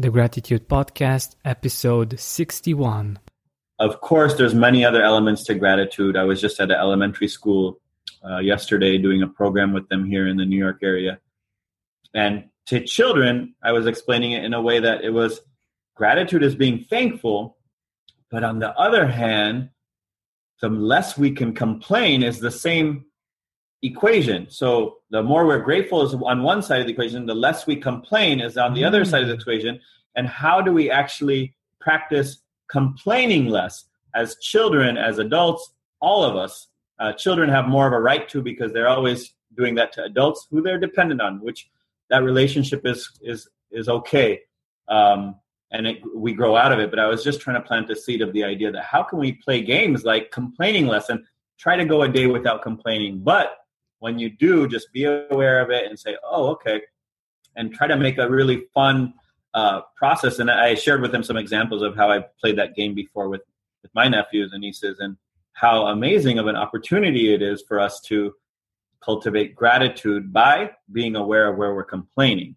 The 0.00 0.08
Gratitude 0.08 0.66
Podcast, 0.66 1.34
episode 1.44 2.18
61. 2.18 3.18
Of 3.78 4.00
course, 4.00 4.32
there's 4.32 4.54
many 4.54 4.82
other 4.82 5.02
elements 5.02 5.44
to 5.44 5.54
gratitude. 5.54 6.16
I 6.16 6.24
was 6.24 6.40
just 6.40 6.58
at 6.58 6.70
an 6.70 6.78
elementary 6.78 7.28
school 7.28 7.82
uh, 8.24 8.38
yesterday 8.38 8.96
doing 8.96 9.20
a 9.22 9.26
program 9.26 9.74
with 9.74 9.90
them 9.90 10.06
here 10.06 10.26
in 10.26 10.38
the 10.38 10.46
New 10.46 10.56
York 10.56 10.78
area. 10.82 11.20
And 12.14 12.44
to 12.68 12.82
children, 12.82 13.54
I 13.62 13.72
was 13.72 13.86
explaining 13.86 14.32
it 14.32 14.42
in 14.42 14.54
a 14.54 14.62
way 14.62 14.80
that 14.80 15.04
it 15.04 15.10
was 15.10 15.42
gratitude 15.96 16.42
is 16.44 16.54
being 16.54 16.82
thankful, 16.82 17.58
but 18.30 18.42
on 18.42 18.58
the 18.58 18.70
other 18.78 19.06
hand, 19.06 19.68
the 20.62 20.70
less 20.70 21.18
we 21.18 21.32
can 21.32 21.52
complain 21.52 22.22
is 22.22 22.40
the 22.40 22.50
same 22.50 23.04
equation. 23.82 24.48
So 24.50 24.98
the 25.10 25.22
more 25.22 25.46
we're 25.46 25.60
grateful 25.60 26.02
is 26.02 26.14
on 26.14 26.42
one 26.42 26.62
side 26.62 26.80
of 26.80 26.86
the 26.86 26.92
equation, 26.92 27.26
the 27.26 27.34
less 27.34 27.66
we 27.66 27.76
complain 27.76 28.40
is 28.40 28.56
on 28.56 28.74
the 28.74 28.82
mm. 28.82 28.86
other 28.86 29.04
side 29.04 29.22
of 29.22 29.28
the 29.28 29.34
mm. 29.34 29.40
equation. 29.40 29.80
And 30.16 30.26
how 30.26 30.60
do 30.60 30.72
we 30.72 30.90
actually 30.90 31.54
practice 31.80 32.42
complaining 32.70 33.48
less 33.48 33.84
as 34.14 34.36
children, 34.36 34.96
as 34.96 35.18
adults, 35.18 35.72
all 36.00 36.24
of 36.24 36.36
us? 36.36 36.68
Uh, 36.98 37.12
children 37.12 37.48
have 37.48 37.66
more 37.66 37.86
of 37.86 37.92
a 37.92 38.00
right 38.00 38.28
to 38.28 38.42
because 38.42 38.72
they're 38.72 38.88
always 38.88 39.32
doing 39.56 39.74
that 39.76 39.92
to 39.94 40.04
adults 40.04 40.46
who 40.50 40.60
they're 40.60 40.78
dependent 40.78 41.20
on, 41.20 41.40
which 41.40 41.70
that 42.10 42.22
relationship 42.22 42.82
is 42.84 43.10
is 43.22 43.48
is 43.70 43.88
okay. 43.88 44.40
Um, 44.88 45.36
and 45.72 45.86
it, 45.86 45.98
we 46.14 46.34
grow 46.34 46.56
out 46.56 46.72
of 46.72 46.80
it. 46.80 46.90
But 46.90 46.98
I 46.98 47.06
was 47.06 47.22
just 47.22 47.40
trying 47.40 47.60
to 47.60 47.66
plant 47.66 47.86
the 47.86 47.96
seed 47.96 48.20
of 48.20 48.32
the 48.32 48.44
idea 48.44 48.72
that 48.72 48.84
how 48.84 49.02
can 49.02 49.18
we 49.18 49.32
play 49.32 49.62
games 49.62 50.04
like 50.04 50.30
complaining 50.30 50.88
less 50.88 51.08
and 51.08 51.24
try 51.58 51.76
to 51.76 51.84
go 51.84 52.02
a 52.02 52.08
day 52.08 52.26
without 52.26 52.62
complaining, 52.62 53.20
but 53.20 53.56
when 54.00 54.18
you 54.18 54.30
do, 54.30 54.66
just 54.66 54.92
be 54.92 55.04
aware 55.04 55.60
of 55.60 55.70
it 55.70 55.86
and 55.88 55.98
say, 55.98 56.16
oh, 56.24 56.48
okay, 56.48 56.82
and 57.56 57.72
try 57.72 57.86
to 57.86 57.96
make 57.96 58.18
a 58.18 58.28
really 58.28 58.64
fun 58.74 59.14
uh, 59.54 59.82
process. 59.96 60.38
And 60.38 60.50
I 60.50 60.74
shared 60.74 61.00
with 61.00 61.14
him 61.14 61.22
some 61.22 61.36
examples 61.36 61.82
of 61.82 61.96
how 61.96 62.10
I 62.10 62.24
played 62.40 62.58
that 62.58 62.74
game 62.74 62.94
before 62.94 63.28
with, 63.28 63.42
with 63.82 63.94
my 63.94 64.08
nephews 64.08 64.52
and 64.52 64.60
nieces 64.60 64.98
and 64.98 65.16
how 65.52 65.86
amazing 65.86 66.38
of 66.38 66.46
an 66.46 66.56
opportunity 66.56 67.34
it 67.34 67.42
is 67.42 67.62
for 67.66 67.78
us 67.78 68.00
to 68.02 68.32
cultivate 69.00 69.54
gratitude 69.54 70.32
by 70.32 70.70
being 70.92 71.16
aware 71.16 71.48
of 71.48 71.56
where 71.56 71.74
we're 71.74 71.84
complaining. 71.84 72.56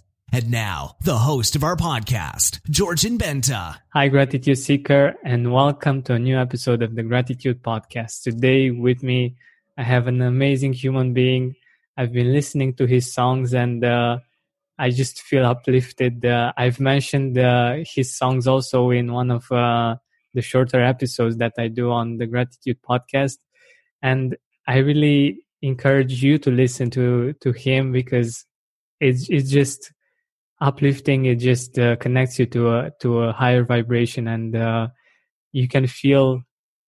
And 0.33 0.49
now, 0.49 0.95
the 1.01 1.17
host 1.17 1.57
of 1.57 1.63
our 1.65 1.75
podcast, 1.75 2.61
Georgian 2.69 3.17
Benta. 3.17 3.75
Hi, 3.89 4.07
Gratitude 4.07 4.57
Seeker, 4.57 5.13
and 5.25 5.51
welcome 5.51 6.01
to 6.03 6.13
a 6.13 6.19
new 6.19 6.39
episode 6.39 6.81
of 6.81 6.95
the 6.95 7.03
Gratitude 7.03 7.61
Podcast. 7.61 8.23
Today, 8.23 8.71
with 8.71 9.03
me, 9.03 9.35
I 9.77 9.83
have 9.83 10.07
an 10.07 10.21
amazing 10.21 10.71
human 10.71 11.13
being. 11.13 11.55
I've 11.97 12.13
been 12.13 12.31
listening 12.31 12.75
to 12.75 12.85
his 12.85 13.11
songs 13.11 13.53
and 13.53 13.83
uh, 13.83 14.19
I 14.79 14.91
just 14.91 15.21
feel 15.21 15.45
uplifted. 15.45 16.25
Uh, 16.25 16.53
I've 16.55 16.79
mentioned 16.79 17.37
uh, 17.37 17.79
his 17.85 18.15
songs 18.15 18.47
also 18.47 18.89
in 18.91 19.11
one 19.11 19.31
of 19.31 19.51
uh, 19.51 19.97
the 20.33 20.41
shorter 20.41 20.81
episodes 20.81 21.35
that 21.39 21.55
I 21.57 21.67
do 21.67 21.91
on 21.91 22.19
the 22.19 22.25
Gratitude 22.25 22.77
Podcast. 22.81 23.39
And 24.01 24.37
I 24.65 24.77
really 24.77 25.43
encourage 25.61 26.23
you 26.23 26.37
to 26.37 26.51
listen 26.51 26.89
to, 26.91 27.33
to 27.41 27.51
him 27.51 27.91
because 27.91 28.45
it's, 29.01 29.29
it's 29.29 29.49
just 29.49 29.91
uplifting. 30.61 31.25
It 31.25 31.35
just 31.35 31.77
uh, 31.77 31.95
connects 31.97 32.39
you 32.39 32.45
to 32.47 32.69
a 32.69 32.91
to 33.01 33.23
a 33.23 33.33
higher 33.33 33.65
vibration 33.65 34.27
and 34.27 34.55
uh, 34.55 34.87
you 35.51 35.67
can 35.67 35.87
feel 35.87 36.41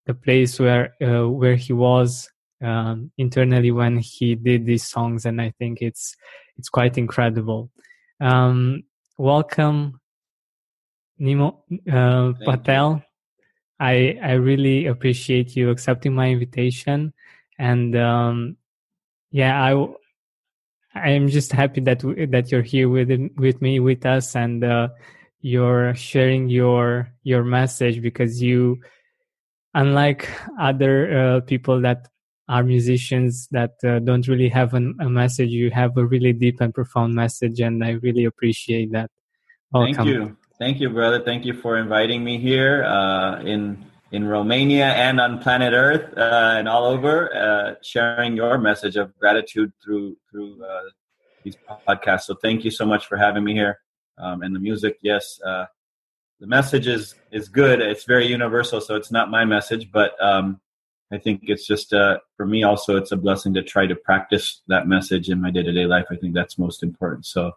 the 0.05 0.13
place 0.13 0.59
where 0.59 0.93
uh, 1.01 1.27
where 1.27 1.55
he 1.55 1.73
was 1.73 2.29
um, 2.63 3.11
internally 3.17 3.71
when 3.71 3.97
he 3.97 4.35
did 4.35 4.65
these 4.65 4.85
songs 4.85 5.25
and 5.25 5.41
i 5.41 5.51
think 5.59 5.81
it's 5.81 6.15
it's 6.57 6.69
quite 6.69 6.97
incredible. 6.97 7.71
Um, 8.21 8.83
welcome 9.17 9.99
nimo 11.19 11.63
uh, 11.91 12.33
patel 12.45 12.95
you. 12.95 13.01
i 13.79 14.17
i 14.23 14.33
really 14.33 14.85
appreciate 14.85 15.55
you 15.55 15.69
accepting 15.69 16.13
my 16.13 16.29
invitation. 16.29 17.13
And 17.59 17.95
um, 17.95 18.57
yeah 19.31 19.61
i 19.61 19.73
I'm 20.95 21.27
just 21.27 21.51
happy 21.51 21.81
that 21.81 22.01
that 22.31 22.51
you're 22.51 22.61
here 22.61 22.87
with 22.87 23.09
with 23.37 23.61
me 23.61 23.79
with 23.79 24.05
us 24.05 24.35
and 24.35 24.63
uh, 24.63 24.89
you're 25.41 25.95
sharing 25.95 26.49
your 26.49 27.11
your 27.23 27.43
message 27.43 28.01
because 28.01 28.41
you 28.41 28.79
unlike 29.73 30.29
other 30.59 31.17
uh, 31.17 31.39
people 31.41 31.81
that 31.81 32.07
are 32.47 32.63
musicians 32.63 33.47
that 33.51 33.73
uh, 33.83 33.99
don't 33.99 34.27
really 34.27 34.49
have 34.49 34.73
an, 34.73 34.95
a 34.99 35.09
message 35.09 35.49
you 35.49 35.71
have 35.71 35.97
a 35.97 36.05
really 36.05 36.33
deep 36.33 36.61
and 36.61 36.73
profound 36.73 37.15
message 37.15 37.59
and 37.59 37.83
i 37.83 37.91
really 38.03 38.25
appreciate 38.25 38.91
that. 38.91 39.09
Welcome. 39.71 39.95
thank 39.95 40.07
you. 40.07 40.37
Thank 40.59 40.79
you 40.79 40.89
brother. 40.91 41.21
Thank 41.23 41.45
you 41.45 41.53
for 41.53 41.77
inviting 41.77 42.23
me 42.23 42.37
here 42.37 42.83
uh, 42.83 43.41
in 43.41 43.83
in 44.13 44.27
Romania 44.27 44.89
and 44.93 45.19
on 45.19 45.39
planet 45.39 45.73
Earth 45.73 46.15
uh, 46.15 46.55
and 46.57 46.69
all 46.69 46.85
over, 46.85 47.35
uh, 47.35 47.73
sharing 47.81 48.37
your 48.37 48.59
message 48.59 48.95
of 48.95 49.17
gratitude 49.17 49.73
through 49.83 50.15
through 50.29 50.63
uh, 50.63 50.83
these 51.43 51.57
podcasts. 51.87 52.21
So 52.21 52.35
thank 52.35 52.63
you 52.63 52.71
so 52.71 52.85
much 52.85 53.07
for 53.07 53.17
having 53.17 53.43
me 53.43 53.53
here. 53.53 53.79
Um, 54.19 54.43
and 54.43 54.55
the 54.55 54.59
music, 54.59 54.99
yes, 55.01 55.41
uh, 55.43 55.65
the 56.39 56.45
message 56.45 56.87
is 56.87 57.15
is 57.31 57.49
good. 57.49 57.81
It's 57.81 58.03
very 58.03 58.27
universal, 58.27 58.79
so 58.81 58.95
it's 58.95 59.11
not 59.11 59.31
my 59.31 59.45
message, 59.45 59.91
but 59.91 60.11
um, 60.23 60.61
I 61.11 61.17
think 61.17 61.45
it's 61.47 61.65
just 61.65 61.91
uh, 61.91 62.19
for 62.37 62.45
me 62.45 62.61
also. 62.61 62.95
It's 62.97 63.11
a 63.11 63.17
blessing 63.17 63.55
to 63.55 63.63
try 63.63 63.87
to 63.87 63.95
practice 63.95 64.61
that 64.67 64.87
message 64.87 65.27
in 65.29 65.41
my 65.41 65.49
day 65.49 65.63
to 65.63 65.71
day 65.71 65.87
life. 65.87 66.05
I 66.11 66.17
think 66.17 66.35
that's 66.35 66.59
most 66.59 66.83
important. 66.83 67.25
So, 67.25 67.53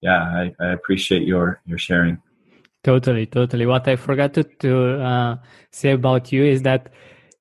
yeah, 0.00 0.22
I, 0.22 0.54
I 0.58 0.66
appreciate 0.72 1.22
your 1.22 1.60
your 1.66 1.78
sharing. 1.78 2.20
Totally, 2.82 3.26
totally. 3.26 3.66
What 3.66 3.86
I 3.88 3.96
forgot 3.96 4.32
to, 4.34 4.44
to 4.44 5.00
uh, 5.02 5.36
say 5.70 5.90
about 5.90 6.32
you 6.32 6.44
is 6.44 6.62
that 6.62 6.90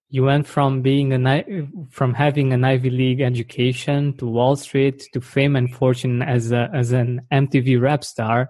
you 0.09 0.23
went 0.23 0.47
from 0.47 0.81
being 0.81 1.13
a 1.13 1.43
from 1.91 2.13
having 2.13 2.51
an 2.51 2.63
Ivy 2.63 2.89
League 2.89 3.21
education 3.21 4.17
to 4.17 4.25
Wall 4.25 4.55
Street 4.55 5.07
to 5.13 5.21
fame 5.21 5.55
and 5.55 5.73
fortune 5.73 6.21
as 6.21 6.51
a, 6.51 6.69
as 6.73 6.91
an 6.91 7.21
MTV 7.31 7.79
rap 7.79 8.03
star. 8.03 8.49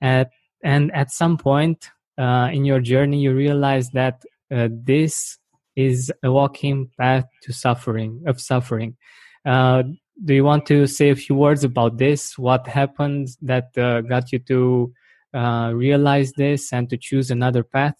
At, 0.00 0.30
and 0.62 0.94
at 0.94 1.10
some 1.10 1.36
point 1.36 1.90
uh, 2.16 2.48
in 2.52 2.64
your 2.64 2.80
journey, 2.80 3.20
you 3.20 3.34
realized 3.34 3.92
that 3.94 4.22
uh, 4.54 4.68
this 4.70 5.36
is 5.76 6.12
a 6.22 6.30
walking 6.30 6.90
path 6.98 7.26
to 7.42 7.52
suffering 7.52 8.22
of 8.26 8.40
suffering. 8.40 8.96
Uh, 9.44 9.82
do 10.24 10.34
you 10.34 10.44
want 10.44 10.66
to 10.66 10.86
say 10.86 11.10
a 11.10 11.16
few 11.16 11.34
words 11.34 11.64
about 11.64 11.98
this? 11.98 12.38
What 12.38 12.66
happened 12.66 13.28
that 13.42 13.76
uh, 13.76 14.00
got 14.00 14.32
you 14.32 14.38
to 14.40 14.92
uh, 15.34 15.72
realize 15.74 16.32
this 16.32 16.72
and 16.72 16.88
to 16.90 16.96
choose 16.96 17.30
another 17.30 17.62
path? 17.62 17.96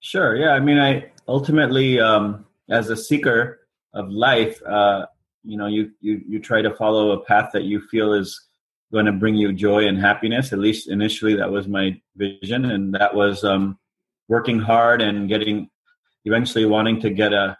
Sure. 0.00 0.36
Yeah. 0.36 0.50
I 0.50 0.60
mean, 0.60 0.78
I 0.78 1.10
ultimately, 1.28 2.00
um, 2.00 2.46
as 2.70 2.90
a 2.90 2.96
seeker 2.96 3.60
of 3.94 4.10
life, 4.10 4.60
uh, 4.62 5.06
you 5.44 5.56
know, 5.56 5.66
you, 5.66 5.90
you 6.00 6.20
you 6.26 6.38
try 6.38 6.62
to 6.62 6.74
follow 6.74 7.10
a 7.12 7.24
path 7.24 7.50
that 7.52 7.64
you 7.64 7.80
feel 7.90 8.12
is 8.12 8.40
going 8.92 9.06
to 9.06 9.12
bring 9.12 9.34
you 9.34 9.52
joy 9.52 9.86
and 9.86 9.98
happiness. 9.98 10.52
At 10.52 10.58
least 10.58 10.88
initially, 10.88 11.34
that 11.36 11.50
was 11.50 11.66
my 11.66 12.00
vision, 12.16 12.66
and 12.66 12.94
that 12.94 13.14
was 13.14 13.42
um, 13.42 13.78
working 14.28 14.60
hard 14.60 15.02
and 15.02 15.28
getting, 15.28 15.68
eventually 16.24 16.66
wanting 16.66 17.00
to 17.00 17.10
get 17.10 17.32
a, 17.32 17.56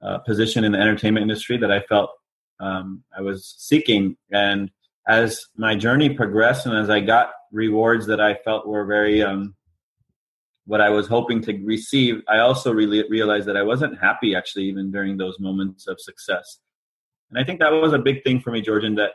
a 0.00 0.20
position 0.20 0.64
in 0.64 0.72
the 0.72 0.78
entertainment 0.78 1.22
industry 1.22 1.56
that 1.58 1.70
I 1.70 1.80
felt 1.80 2.10
um, 2.60 3.04
I 3.16 3.20
was 3.20 3.54
seeking. 3.58 4.16
And 4.30 4.70
as 5.08 5.46
my 5.56 5.76
journey 5.76 6.10
progressed, 6.10 6.66
and 6.66 6.76
as 6.76 6.90
I 6.90 7.00
got 7.00 7.30
rewards 7.52 8.06
that 8.06 8.20
I 8.20 8.34
felt 8.44 8.66
were 8.66 8.84
very 8.84 9.22
um, 9.22 9.54
what 10.66 10.80
I 10.80 10.90
was 10.90 11.06
hoping 11.06 11.40
to 11.42 11.64
receive, 11.64 12.22
I 12.28 12.38
also 12.38 12.72
really 12.72 13.04
realized 13.08 13.46
that 13.46 13.56
I 13.56 13.62
wasn't 13.62 14.00
happy 14.00 14.34
actually 14.34 14.64
even 14.64 14.90
during 14.90 15.16
those 15.16 15.38
moments 15.38 15.86
of 15.86 16.00
success. 16.00 16.58
And 17.30 17.38
I 17.38 17.44
think 17.44 17.60
that 17.60 17.70
was 17.70 17.92
a 17.92 17.98
big 17.98 18.24
thing 18.24 18.40
for 18.40 18.50
me, 18.50 18.60
Georgian, 18.60 18.96
that 18.96 19.12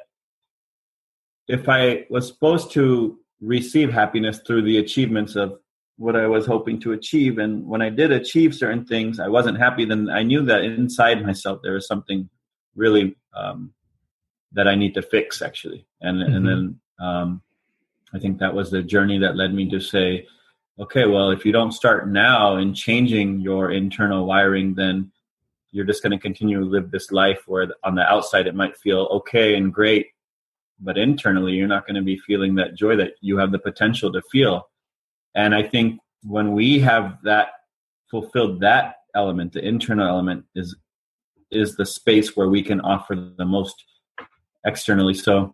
if 1.47 1.67
I 1.67 2.05
was 2.09 2.27
supposed 2.27 2.71
to 2.71 3.19
receive 3.41 3.91
happiness 3.91 4.39
through 4.45 4.61
the 4.61 4.77
achievements 4.77 5.35
of 5.35 5.59
what 5.97 6.15
I 6.15 6.25
was 6.27 6.45
hoping 6.45 6.79
to 6.81 6.94
achieve, 6.94 7.37
and 7.37 7.65
when 7.67 7.81
I 7.81 7.89
did 7.89 8.11
achieve 8.11 8.55
certain 8.55 8.85
things, 8.85 9.19
I 9.19 9.27
wasn't 9.27 9.57
happy, 9.57 9.83
then 9.83 10.09
I 10.09 10.23
knew 10.23 10.44
that 10.44 10.63
inside 10.63 11.25
myself 11.25 11.59
there 11.63 11.73
was 11.73 11.87
something 11.87 12.29
really 12.75 13.17
um, 13.35 13.73
that 14.53 14.68
I 14.68 14.75
need 14.75 14.94
to 14.95 15.01
fix 15.01 15.42
actually. 15.42 15.86
And, 16.01 16.21
mm-hmm. 16.21 16.36
and 16.36 16.48
then 16.48 16.80
um, 17.00 17.42
I 18.13 18.19
think 18.19 18.39
that 18.39 18.53
was 18.53 18.71
the 18.71 18.83
journey 18.83 19.18
that 19.19 19.38
led 19.38 19.53
me 19.53 19.69
to 19.69 19.80
say, 19.80 20.27
okay, 20.80 21.06
well, 21.06 21.31
if 21.31 21.45
you 21.45 21.51
don't 21.51 21.71
start 21.71 22.09
now 22.09 22.57
in 22.57 22.74
changing 22.74 23.39
your 23.39 23.71
internal 23.71 24.25
wiring, 24.25 24.74
then 24.74 25.12
you're 25.71 25.86
just 25.86 26.03
going 26.03 26.12
to 26.12 26.19
continue 26.19 26.59
to 26.59 26.65
live 26.65 26.92
this 26.92 27.12
life 27.12 27.44
where 27.48 27.68
on 27.83 27.95
the 27.95 28.03
outside 28.03 28.48
it 28.48 28.56
might 28.56 28.77
feel 28.77 29.07
okay 29.12 29.56
and 29.56 29.74
great 29.74 30.07
but 30.80 30.97
internally 30.97 31.54
you're 31.54 31.68
not 31.68 31.86
going 31.86 31.95
to 31.95 32.01
be 32.01 32.18
feeling 32.18 32.56
that 32.56 32.75
joy 32.75 32.95
that 32.95 33.13
you 33.21 33.38
have 33.38 33.51
the 33.51 33.59
potential 33.59 34.12
to 34.12 34.21
feel 34.31 34.68
and 35.36 35.56
i 35.56 35.63
think 35.63 36.00
when 36.24 36.51
we 36.51 36.80
have 36.80 37.18
that 37.24 37.50
fulfilled 38.09 38.59
that 38.59 38.95
element 39.15 39.54
the 39.54 39.65
internal 39.65 40.07
element 40.07 40.44
is 40.56 40.75
is 41.51 41.75
the 41.75 41.86
space 41.86 42.36
where 42.36 42.50
we 42.50 42.63
can 42.63 42.80
offer 42.81 43.15
the 43.38 43.45
most 43.45 43.83
externally. 44.65 45.13
So 45.13 45.53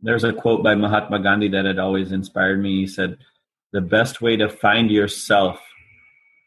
there's 0.00 0.24
a 0.24 0.32
quote 0.32 0.62
by 0.62 0.74
mahatma 0.74 1.20
gandhi 1.20 1.48
that 1.48 1.64
had 1.64 1.78
always 1.78 2.12
inspired 2.12 2.60
me. 2.60 2.80
He 2.80 2.86
said 2.86 3.18
the 3.72 3.80
best 3.80 4.20
way 4.20 4.36
to 4.36 4.48
find 4.48 4.90
yourself 4.90 5.60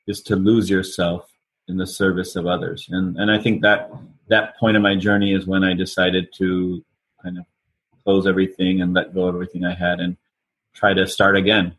is 0.08 0.22
to 0.24 0.36
lose 0.36 0.70
yourself 0.70 1.32
in 1.68 1.78
the 1.78 1.88
service 1.88 2.36
of 2.36 2.46
others. 2.46 2.88
And 2.90 3.18
and 3.18 3.32
i 3.32 3.40
think 3.40 3.64
that 3.64 3.90
that 4.28 4.58
point 4.58 4.78
of 4.78 4.84
my 4.84 4.96
journey 4.96 5.34
is 5.34 5.48
when 5.48 5.64
i 5.64 5.74
decided 5.74 6.28
to 6.38 6.86
kind 7.24 7.40
of 7.40 7.46
close 8.04 8.28
everything 8.28 8.82
and 8.82 8.94
let 8.94 9.16
go 9.16 9.24
of 9.24 9.34
everything 9.34 9.66
i 9.66 9.74
had 9.74 10.00
and 10.00 10.16
try 10.74 10.94
to 10.94 11.08
start 11.08 11.36
again 11.36 11.76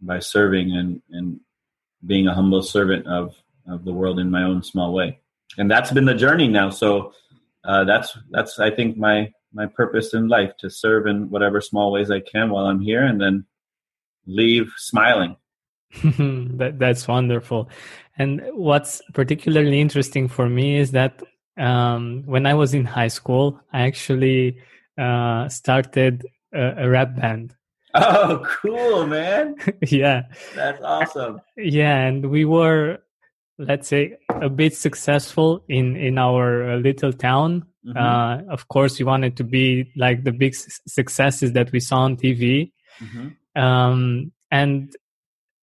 by 0.00 0.20
serving 0.20 0.76
and 0.76 1.02
and 1.10 1.40
being 2.06 2.28
a 2.28 2.34
humble 2.34 2.62
servant 2.62 3.06
of 3.06 3.34
of 3.68 3.84
the 3.84 3.92
world 3.92 4.18
in 4.18 4.30
my 4.30 4.42
own 4.42 4.62
small 4.62 4.92
way. 4.92 5.18
And 5.58 5.70
that's 5.70 5.90
been 5.90 6.04
the 6.04 6.14
journey 6.14 6.48
now. 6.48 6.70
So 6.70 7.12
uh, 7.66 7.84
that's 7.84 8.16
that's 8.30 8.58
i 8.58 8.70
think 8.70 8.96
my 8.96 9.30
my 9.52 9.66
purpose 9.66 10.14
in 10.14 10.28
life 10.28 10.52
to 10.58 10.70
serve 10.70 11.06
in 11.06 11.28
whatever 11.30 11.60
small 11.60 11.92
ways 11.92 12.10
i 12.10 12.20
can 12.20 12.50
while 12.50 12.66
i'm 12.66 12.80
here 12.80 13.04
and 13.04 13.20
then 13.20 13.44
leave 14.26 14.72
smiling 14.76 15.36
that, 16.04 16.76
that's 16.78 17.06
wonderful 17.06 17.68
and 18.18 18.42
what's 18.52 19.02
particularly 19.12 19.80
interesting 19.80 20.28
for 20.28 20.48
me 20.48 20.76
is 20.76 20.90
that 20.92 21.22
um, 21.58 22.22
when 22.26 22.46
i 22.46 22.54
was 22.54 22.74
in 22.74 22.84
high 22.84 23.08
school 23.08 23.60
i 23.72 23.82
actually 23.82 24.58
uh, 24.98 25.48
started 25.48 26.26
a, 26.52 26.84
a 26.84 26.88
rap 26.88 27.14
band 27.16 27.54
Oh, 27.98 28.46
cool, 28.60 29.06
man. 29.06 29.56
yeah. 29.88 30.24
That's 30.54 30.82
awesome. 30.82 31.40
Yeah, 31.56 31.96
and 31.96 32.26
we 32.30 32.44
were 32.44 32.98
let's 33.58 33.88
say 33.88 34.16
a 34.28 34.48
bit 34.48 34.74
successful 34.74 35.64
in 35.68 35.96
in 35.96 36.18
our 36.18 36.70
uh, 36.70 36.76
little 36.76 37.12
town. 37.12 37.66
Mm-hmm. 37.86 37.96
Uh, 37.96 38.52
of 38.52 38.68
course, 38.68 38.98
we 38.98 39.04
wanted 39.04 39.36
to 39.36 39.44
be 39.44 39.92
like 39.96 40.24
the 40.24 40.32
big 40.32 40.54
successes 40.54 41.52
that 41.52 41.72
we 41.72 41.80
saw 41.80 42.00
on 42.00 42.16
TV. 42.16 42.72
Mm-hmm. 43.00 43.62
Um, 43.62 44.32
and 44.50 44.94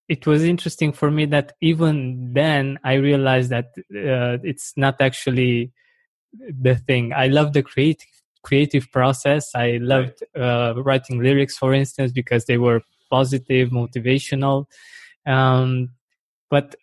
it 0.09 0.27
was 0.27 0.45
interesting 0.45 0.93
for 0.93 1.11
me 1.11 1.27
that 1.27 1.53
even 1.61 2.33
then 2.33 2.79
I 2.85 2.95
realized 2.95 3.51
that 3.51 3.73
uh, 3.77 4.39
it's 4.43 4.73
not 4.77 5.01
actually 5.01 5.73
the 6.33 6.77
thing. 6.77 7.13
I 7.13 7.29
love 7.29 7.53
the 7.53 7.63
creative 7.63 8.09
creative 8.43 8.91
process. 8.91 9.55
I 9.55 9.79
loved 9.81 10.25
uh, 10.37 10.75
writing 10.77 11.23
lyrics, 11.23 11.57
for 11.57 11.73
instance, 11.73 12.13
because 12.13 12.47
they 12.47 12.59
were 12.59 12.83
positive, 13.11 13.71
motivational. 13.71 14.67
Um, 15.25 15.91
but 16.51 16.75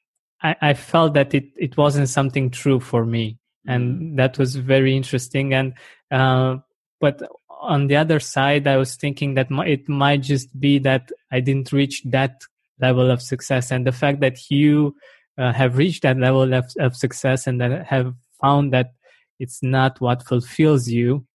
I, 0.41 0.55
I, 0.61 0.73
felt 0.73 1.13
that 1.15 1.33
it, 1.33 1.45
it 1.57 1.77
wasn't 1.77 2.09
something 2.09 2.49
true 2.49 2.79
for 2.79 3.05
me. 3.05 3.37
And 3.67 3.95
mm-hmm. 3.95 4.15
that 4.15 4.37
was 4.37 4.55
very 4.55 4.95
interesting. 4.95 5.53
And, 5.53 5.73
uh, 6.11 6.57
but 7.01 7.21
on 7.49 7.87
the 7.87 7.97
other 7.97 8.19
side, 8.19 8.67
I 8.67 8.77
was 8.77 8.95
thinking 8.95 9.33
that 9.35 9.47
it 9.51 9.89
might 9.89 10.21
just 10.21 10.57
be 10.59 10.79
that 10.79 11.11
I 11.31 11.41
didn't 11.41 11.71
reach 11.71 12.03
that 12.05 12.41
level 12.79 13.11
of 13.11 13.21
success. 13.21 13.71
And 13.71 13.85
the 13.85 13.91
fact 13.91 14.21
that 14.21 14.49
you 14.49 14.95
uh, 15.37 15.53
have 15.53 15.77
reached 15.77 16.03
that 16.03 16.17
level 16.17 16.53
of, 16.53 16.71
of 16.79 16.95
success 16.95 17.47
and 17.47 17.61
that 17.61 17.85
have 17.85 18.13
found 18.41 18.73
that 18.73 18.91
it's 19.39 19.63
not 19.63 19.99
what 20.01 20.27
fulfills 20.27 20.87
you 20.89 21.25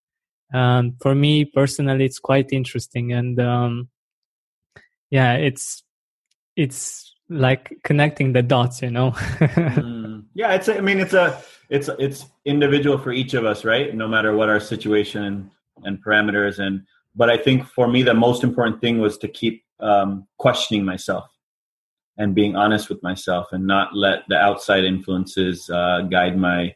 um, 0.52 0.94
for 1.00 1.14
me 1.14 1.44
personally 1.44 2.04
it's 2.04 2.18
quite 2.18 2.52
interesting 2.52 3.12
and 3.12 3.40
um, 3.40 3.88
yeah 5.10 5.34
it's 5.34 5.82
it's 6.54 7.13
like 7.28 7.72
connecting 7.84 8.32
the 8.32 8.42
dots 8.42 8.82
you 8.82 8.90
know 8.90 9.10
mm. 9.40 10.24
yeah 10.34 10.54
it's 10.54 10.68
a, 10.68 10.76
i 10.76 10.80
mean 10.80 10.98
it's 10.98 11.14
a 11.14 11.40
it's 11.70 11.88
it's 11.98 12.26
individual 12.44 12.98
for 12.98 13.12
each 13.12 13.34
of 13.34 13.44
us 13.44 13.64
right 13.64 13.94
no 13.94 14.06
matter 14.06 14.36
what 14.36 14.48
our 14.48 14.60
situation 14.60 15.50
and, 15.84 16.04
parameters 16.04 16.58
and 16.58 16.82
but 17.16 17.30
i 17.30 17.36
think 17.36 17.66
for 17.66 17.88
me 17.88 18.02
the 18.02 18.14
most 18.14 18.44
important 18.44 18.80
thing 18.80 18.98
was 18.98 19.16
to 19.16 19.28
keep 19.28 19.64
um, 19.80 20.26
questioning 20.38 20.84
myself 20.84 21.28
and 22.16 22.34
being 22.34 22.56
honest 22.56 22.88
with 22.88 23.02
myself 23.02 23.48
and 23.52 23.66
not 23.66 23.94
let 23.94 24.20
the 24.28 24.36
outside 24.36 24.84
influences 24.84 25.68
uh, 25.70 26.02
guide 26.02 26.38
my 26.38 26.74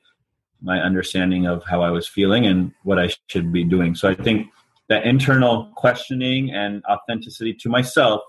my 0.60 0.80
understanding 0.80 1.46
of 1.46 1.62
how 1.64 1.82
I 1.82 1.90
was 1.90 2.08
feeling 2.08 2.46
and 2.46 2.72
what 2.82 2.98
I 2.98 3.10
should 3.28 3.52
be 3.52 3.62
doing. 3.62 3.94
So 3.94 4.08
I 4.08 4.14
think 4.14 4.48
that 4.88 5.04
internal 5.04 5.70
questioning 5.76 6.50
and 6.50 6.82
authenticity 6.90 7.54
to 7.54 7.68
myself, 7.68 8.22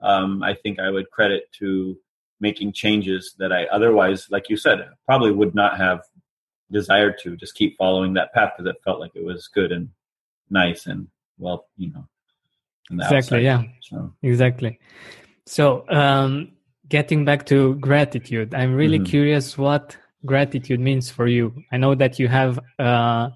um, 0.00 0.42
I 0.42 0.54
think 0.54 0.78
I 0.78 0.90
would 0.90 1.10
credit 1.10 1.50
to 1.58 1.96
making 2.40 2.72
changes 2.72 3.34
that 3.38 3.52
I 3.52 3.64
otherwise, 3.66 4.28
like 4.30 4.48
you 4.48 4.56
said, 4.56 4.88
probably 5.06 5.32
would 5.32 5.54
not 5.54 5.76
have 5.76 6.02
desired 6.70 7.18
to 7.22 7.36
just 7.36 7.54
keep 7.54 7.76
following 7.76 8.14
that 8.14 8.32
path 8.32 8.52
because 8.56 8.70
it 8.70 8.80
felt 8.84 9.00
like 9.00 9.12
it 9.14 9.24
was 9.24 9.48
good 9.48 9.72
and 9.72 9.88
nice 10.50 10.86
and 10.86 11.08
well, 11.38 11.66
you 11.76 11.90
know. 11.92 12.06
Exactly. 12.90 13.46
Outside. 13.48 13.66
Yeah. 13.66 13.72
So. 13.82 14.12
Exactly. 14.22 14.78
So, 15.46 15.84
um, 15.88 16.52
getting 16.88 17.24
back 17.24 17.46
to 17.46 17.74
gratitude, 17.76 18.54
I'm 18.54 18.74
really 18.74 18.98
mm-hmm. 18.98 19.06
curious 19.06 19.58
what 19.58 19.96
gratitude 20.24 20.80
means 20.80 21.10
for 21.10 21.26
you. 21.26 21.54
I 21.72 21.76
know 21.76 21.94
that 21.94 22.18
you 22.18 22.28
have 22.28 22.58
uh, 22.78 23.30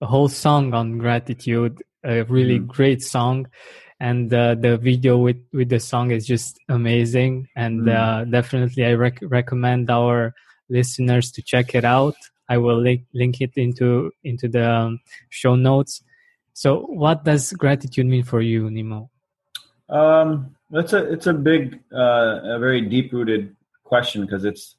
a 0.00 0.06
whole 0.06 0.28
song 0.28 0.72
on 0.74 0.98
gratitude, 0.98 1.82
a 2.04 2.22
really 2.24 2.60
mm. 2.60 2.66
great 2.66 3.02
song, 3.02 3.46
and 4.00 4.32
uh, 4.32 4.54
the 4.54 4.76
video 4.76 5.16
with 5.16 5.42
with 5.52 5.68
the 5.68 5.80
song 5.80 6.10
is 6.10 6.26
just 6.26 6.58
amazing. 6.68 7.48
And 7.56 7.82
mm. 7.82 7.94
uh, 7.94 8.24
definitely, 8.24 8.84
I 8.84 8.92
rec- 8.92 9.22
recommend 9.22 9.90
our 9.90 10.34
listeners 10.68 11.30
to 11.32 11.42
check 11.42 11.74
it 11.74 11.84
out. 11.84 12.16
I 12.48 12.58
will 12.58 12.80
link 12.80 13.04
link 13.14 13.40
it 13.40 13.52
into 13.56 14.12
into 14.22 14.48
the 14.48 14.70
um, 14.70 15.00
show 15.30 15.56
notes. 15.56 16.02
So, 16.52 16.86
what 16.86 17.24
does 17.24 17.52
gratitude 17.52 18.06
mean 18.06 18.24
for 18.24 18.40
you, 18.40 18.68
Nimo? 18.70 19.08
Um, 19.88 20.56
it's 20.72 20.92
a 20.92 21.12
it's 21.12 21.26
a 21.26 21.32
big, 21.32 21.80
uh, 21.92 22.40
a 22.42 22.58
very 22.58 22.80
deep 22.80 23.12
rooted 23.12 23.54
question 23.84 24.22
because 24.22 24.44
it's 24.44 24.76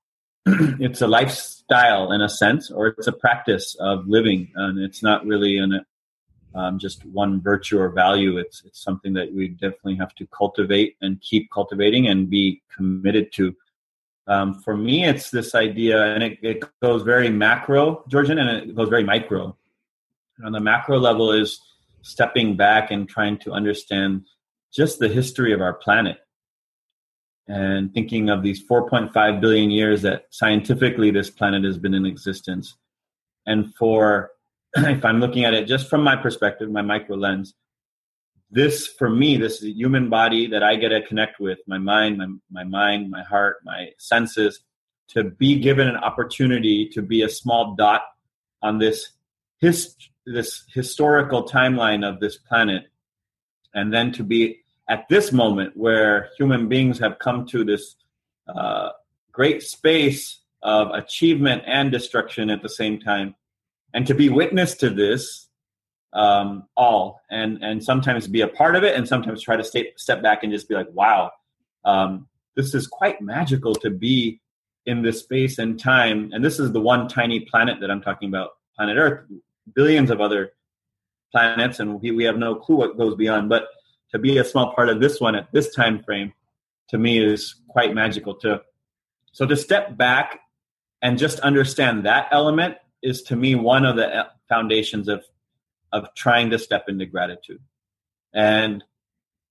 it's 0.46 1.02
a 1.02 1.06
lifestyle 1.06 2.12
in 2.12 2.20
a 2.20 2.28
sense, 2.28 2.70
or 2.70 2.88
it's 2.88 3.06
a 3.06 3.12
practice 3.12 3.76
of 3.80 4.06
living, 4.06 4.50
and 4.54 4.78
it's 4.78 5.02
not 5.02 5.26
really 5.26 5.58
an 5.58 5.84
um, 6.54 6.78
just 6.78 7.04
one 7.06 7.40
virtue 7.40 7.78
or 7.78 7.90
value. 7.90 8.38
It's 8.38 8.62
it's 8.64 8.82
something 8.82 9.12
that 9.14 9.32
we 9.32 9.48
definitely 9.48 9.96
have 9.96 10.14
to 10.16 10.26
cultivate 10.26 10.96
and 11.00 11.20
keep 11.20 11.50
cultivating 11.50 12.08
and 12.08 12.28
be 12.28 12.62
committed 12.74 13.32
to. 13.34 13.54
Um, 14.26 14.54
for 14.54 14.76
me, 14.76 15.04
it's 15.04 15.30
this 15.30 15.54
idea, 15.54 16.14
and 16.14 16.22
it, 16.22 16.38
it 16.42 16.64
goes 16.80 17.02
very 17.02 17.30
macro, 17.30 18.04
Georgian, 18.08 18.38
and 18.38 18.48
it 18.50 18.76
goes 18.76 18.88
very 18.88 19.02
micro. 19.02 19.56
And 20.38 20.46
on 20.46 20.52
the 20.52 20.60
macro 20.60 20.98
level, 20.98 21.32
is 21.32 21.60
stepping 22.02 22.56
back 22.56 22.90
and 22.90 23.08
trying 23.08 23.38
to 23.38 23.52
understand 23.52 24.24
just 24.72 24.98
the 24.98 25.08
history 25.08 25.52
of 25.52 25.60
our 25.60 25.74
planet 25.74 26.18
and 27.48 27.92
thinking 27.92 28.30
of 28.30 28.42
these 28.42 28.64
4.5 28.64 29.40
billion 29.40 29.70
years 29.70 30.02
that 30.02 30.26
scientifically 30.30 31.10
this 31.10 31.30
planet 31.30 31.64
has 31.64 31.78
been 31.78 31.94
in 31.94 32.06
existence. 32.06 32.76
And 33.46 33.74
for, 33.74 34.30
if 34.76 35.04
I'm 35.04 35.20
looking 35.20 35.44
at 35.44 35.54
it 35.54 35.66
just 35.66 35.88
from 35.88 36.02
my 36.02 36.16
perspective, 36.16 36.70
my 36.70 36.82
micro 36.82 37.16
lens, 37.16 37.54
this 38.50 38.86
for 38.86 39.08
me, 39.08 39.36
this 39.36 39.62
human 39.62 40.08
body 40.08 40.46
that 40.48 40.62
I 40.62 40.76
get 40.76 40.88
to 40.88 41.02
connect 41.06 41.40
with, 41.40 41.58
my 41.66 41.78
mind, 41.78 42.18
my, 42.18 42.26
my 42.50 42.64
mind, 42.64 43.10
my 43.10 43.22
heart, 43.22 43.58
my 43.64 43.90
senses, 43.98 44.60
to 45.08 45.24
be 45.24 45.58
given 45.58 45.88
an 45.88 45.96
opportunity 45.96 46.88
to 46.88 47.02
be 47.02 47.22
a 47.22 47.28
small 47.28 47.74
dot 47.74 48.02
on 48.62 48.78
this 48.78 49.12
his, 49.60 49.94
this 50.24 50.64
historical 50.72 51.44
timeline 51.44 52.08
of 52.08 52.18
this 52.20 52.38
planet, 52.38 52.84
and 53.74 53.92
then 53.92 54.10
to 54.12 54.24
be 54.24 54.60
at 54.88 55.08
this 55.08 55.32
moment 55.32 55.76
where 55.76 56.30
human 56.36 56.68
beings 56.68 56.98
have 56.98 57.18
come 57.18 57.46
to 57.46 57.62
this 57.64 57.96
uh, 58.48 58.90
great 59.32 59.62
space 59.62 60.40
of 60.62 60.90
achievement 60.90 61.62
and 61.66 61.92
destruction 61.92 62.50
at 62.50 62.62
the 62.62 62.68
same 62.68 62.98
time 62.98 63.34
and 63.94 64.06
to 64.06 64.14
be 64.14 64.28
witness 64.28 64.74
to 64.76 64.90
this 64.90 65.48
um, 66.12 66.64
all 66.76 67.20
and 67.30 67.62
and 67.62 67.82
sometimes 67.82 68.26
be 68.26 68.40
a 68.40 68.48
part 68.48 68.76
of 68.76 68.82
it 68.82 68.96
and 68.96 69.06
sometimes 69.06 69.42
try 69.42 69.56
to 69.56 69.64
stay, 69.64 69.92
step 69.96 70.22
back 70.22 70.42
and 70.42 70.52
just 70.52 70.68
be 70.68 70.74
like 70.74 70.88
wow 70.92 71.30
um, 71.84 72.28
this 72.56 72.74
is 72.74 72.86
quite 72.86 73.20
magical 73.20 73.74
to 73.74 73.90
be 73.90 74.40
in 74.86 75.02
this 75.02 75.20
space 75.20 75.58
and 75.58 75.78
time 75.78 76.30
and 76.32 76.44
this 76.44 76.58
is 76.58 76.72
the 76.72 76.80
one 76.80 77.06
tiny 77.06 77.40
planet 77.40 77.78
that 77.80 77.90
i'm 77.90 78.00
talking 78.00 78.28
about 78.28 78.50
planet 78.74 78.96
earth 78.96 79.24
billions 79.74 80.10
of 80.10 80.20
other 80.20 80.52
planets 81.30 81.78
and 81.78 82.00
we, 82.00 82.10
we 82.10 82.24
have 82.24 82.36
no 82.36 82.54
clue 82.54 82.76
what 82.76 82.96
goes 82.96 83.14
beyond 83.14 83.48
but 83.48 83.68
to 84.10 84.18
be 84.18 84.38
a 84.38 84.44
small 84.44 84.72
part 84.72 84.88
of 84.88 85.00
this 85.00 85.20
one 85.20 85.34
at 85.34 85.52
this 85.52 85.74
time 85.74 86.02
frame 86.02 86.32
to 86.90 86.98
me 86.98 87.24
is 87.24 87.54
quite 87.68 87.94
magical 87.94 88.34
too. 88.34 88.58
So 89.32 89.46
to 89.46 89.56
step 89.56 89.96
back 89.96 90.40
and 91.02 91.18
just 91.18 91.40
understand 91.40 92.04
that 92.04 92.28
element 92.32 92.76
is 93.02 93.22
to 93.22 93.36
me 93.36 93.54
one 93.54 93.84
of 93.84 93.96
the 93.96 94.26
foundations 94.48 95.08
of 95.08 95.24
of 95.92 96.14
trying 96.14 96.50
to 96.50 96.58
step 96.58 96.88
into 96.88 97.06
gratitude 97.06 97.60
and 98.34 98.84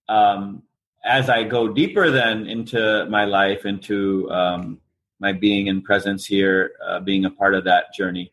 um, 0.07 0.63
as 1.03 1.29
i 1.29 1.43
go 1.43 1.67
deeper 1.67 2.09
then 2.09 2.47
into 2.47 3.05
my 3.09 3.25
life 3.25 3.65
into 3.65 4.29
um, 4.31 4.79
my 5.19 5.31
being 5.33 5.69
and 5.69 5.83
presence 5.83 6.25
here 6.25 6.71
uh, 6.85 6.99
being 6.99 7.25
a 7.25 7.31
part 7.31 7.55
of 7.55 7.63
that 7.63 7.93
journey 7.93 8.31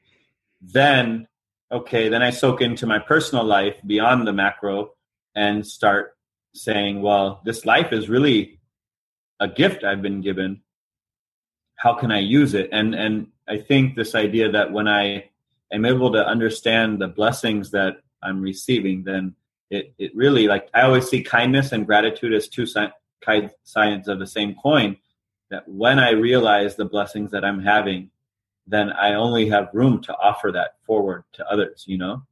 then 0.60 1.26
okay 1.72 2.08
then 2.08 2.22
i 2.22 2.30
soak 2.30 2.60
into 2.60 2.86
my 2.86 2.98
personal 2.98 3.44
life 3.44 3.76
beyond 3.86 4.26
the 4.26 4.32
macro 4.32 4.90
and 5.34 5.66
start 5.66 6.16
saying 6.54 7.02
well 7.02 7.40
this 7.44 7.66
life 7.66 7.92
is 7.92 8.08
really 8.08 8.58
a 9.40 9.48
gift 9.48 9.84
i've 9.84 10.02
been 10.02 10.20
given 10.20 10.60
how 11.76 11.94
can 11.94 12.10
I 12.10 12.18
use 12.18 12.54
it? 12.54 12.68
And 12.72 12.94
and 12.94 13.28
I 13.48 13.58
think 13.58 13.94
this 13.94 14.14
idea 14.14 14.50
that 14.50 14.72
when 14.72 14.88
I 14.88 15.30
am 15.72 15.84
able 15.84 16.12
to 16.12 16.26
understand 16.26 17.00
the 17.00 17.08
blessings 17.08 17.70
that 17.70 17.98
I'm 18.22 18.40
receiving, 18.40 19.04
then 19.04 19.34
it 19.70 19.94
it 19.98 20.14
really 20.14 20.46
like 20.46 20.68
I 20.74 20.82
always 20.82 21.08
see 21.08 21.22
kindness 21.22 21.72
and 21.72 21.86
gratitude 21.86 22.32
as 22.32 22.48
two 22.48 22.66
si- 22.66 23.50
sides 23.64 24.08
of 24.08 24.18
the 24.18 24.26
same 24.26 24.54
coin. 24.54 24.96
That 25.50 25.68
when 25.68 25.98
I 25.98 26.10
realize 26.10 26.74
the 26.74 26.84
blessings 26.84 27.30
that 27.30 27.44
I'm 27.44 27.62
having, 27.62 28.10
then 28.66 28.90
I 28.90 29.14
only 29.14 29.48
have 29.48 29.68
room 29.72 30.02
to 30.02 30.16
offer 30.16 30.50
that 30.52 30.76
forward 30.84 31.24
to 31.34 31.46
others. 31.46 31.84
You 31.86 31.98
know, 31.98 32.22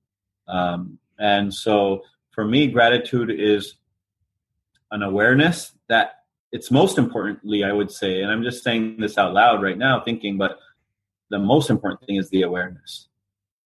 um, 0.48 0.98
and 1.18 1.52
so 1.54 2.02
for 2.32 2.44
me, 2.44 2.66
gratitude 2.66 3.30
is 3.30 3.74
an 4.90 5.02
awareness 5.02 5.72
that 5.88 6.24
it's 6.50 6.70
most 6.70 6.98
importantly, 6.98 7.64
I 7.64 7.72
would 7.72 7.90
say, 7.90 8.22
and 8.22 8.30
I'm 8.30 8.44
just 8.44 8.62
saying 8.62 8.98
this 9.00 9.18
out 9.18 9.34
loud 9.34 9.60
right 9.60 9.76
now, 9.76 10.00
thinking, 10.00 10.38
but 10.38 10.58
the 11.30 11.38
most 11.38 11.70
important 11.70 12.06
thing 12.06 12.16
is 12.16 12.30
the 12.30 12.42
awareness 12.42 13.08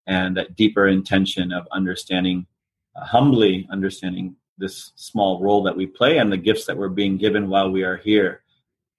and 0.06 0.36
that 0.36 0.56
deeper 0.56 0.88
intention 0.88 1.52
of 1.52 1.66
understanding, 1.72 2.46
uh, 2.96 3.04
humbly 3.04 3.68
understanding 3.70 4.36
this 4.56 4.92
small 4.96 5.40
role 5.42 5.62
that 5.62 5.76
we 5.76 5.86
play 5.86 6.18
and 6.18 6.32
the 6.32 6.36
gifts 6.36 6.66
that 6.66 6.76
we're 6.76 6.88
being 6.88 7.16
given 7.16 7.48
while 7.48 7.70
we 7.70 7.82
are 7.82 7.96
here. 7.96 8.42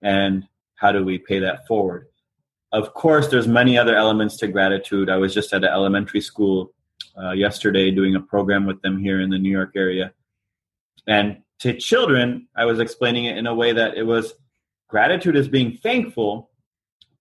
And 0.02 0.48
how 0.76 0.92
do 0.92 1.04
we 1.04 1.18
pay 1.18 1.40
that 1.40 1.68
forward? 1.68 2.08
Of 2.72 2.94
course, 2.94 3.28
there's 3.28 3.48
many 3.48 3.78
other 3.78 3.96
elements 3.96 4.38
to 4.38 4.48
gratitude. 4.48 5.10
I 5.10 5.18
was 5.18 5.34
just 5.34 5.54
at 5.54 5.64
an 5.64 5.70
elementary 5.70 6.22
school 6.22 6.74
uh, 7.22 7.32
yesterday 7.32 7.92
doing 7.92 8.16
a 8.16 8.22
program 8.22 8.66
with 8.66 8.82
them 8.82 9.00
here 9.00 9.20
in 9.20 9.30
the 9.30 9.40
New 9.40 9.50
York 9.52 9.72
area. 9.76 10.14
And 11.08 11.42
to 11.60 11.74
children, 11.74 12.48
I 12.56 12.66
was 12.66 12.80
explaining 12.80 13.26
it 13.26 13.38
in 13.38 13.48
a 13.48 13.56
way 13.56 13.74
that 13.74 13.98
it 13.98 14.04
was 14.04 14.34
gratitude 14.88 15.36
is 15.36 15.48
being 15.48 15.78
thankful, 15.78 16.49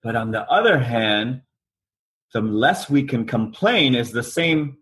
but 0.02 0.16
on 0.16 0.30
the 0.30 0.48
other 0.50 0.78
hand, 0.78 1.42
the 2.32 2.40
less 2.40 2.90
we 2.90 3.02
can 3.02 3.26
complain 3.26 3.94
is 3.94 4.12
the 4.12 4.22
same 4.22 4.76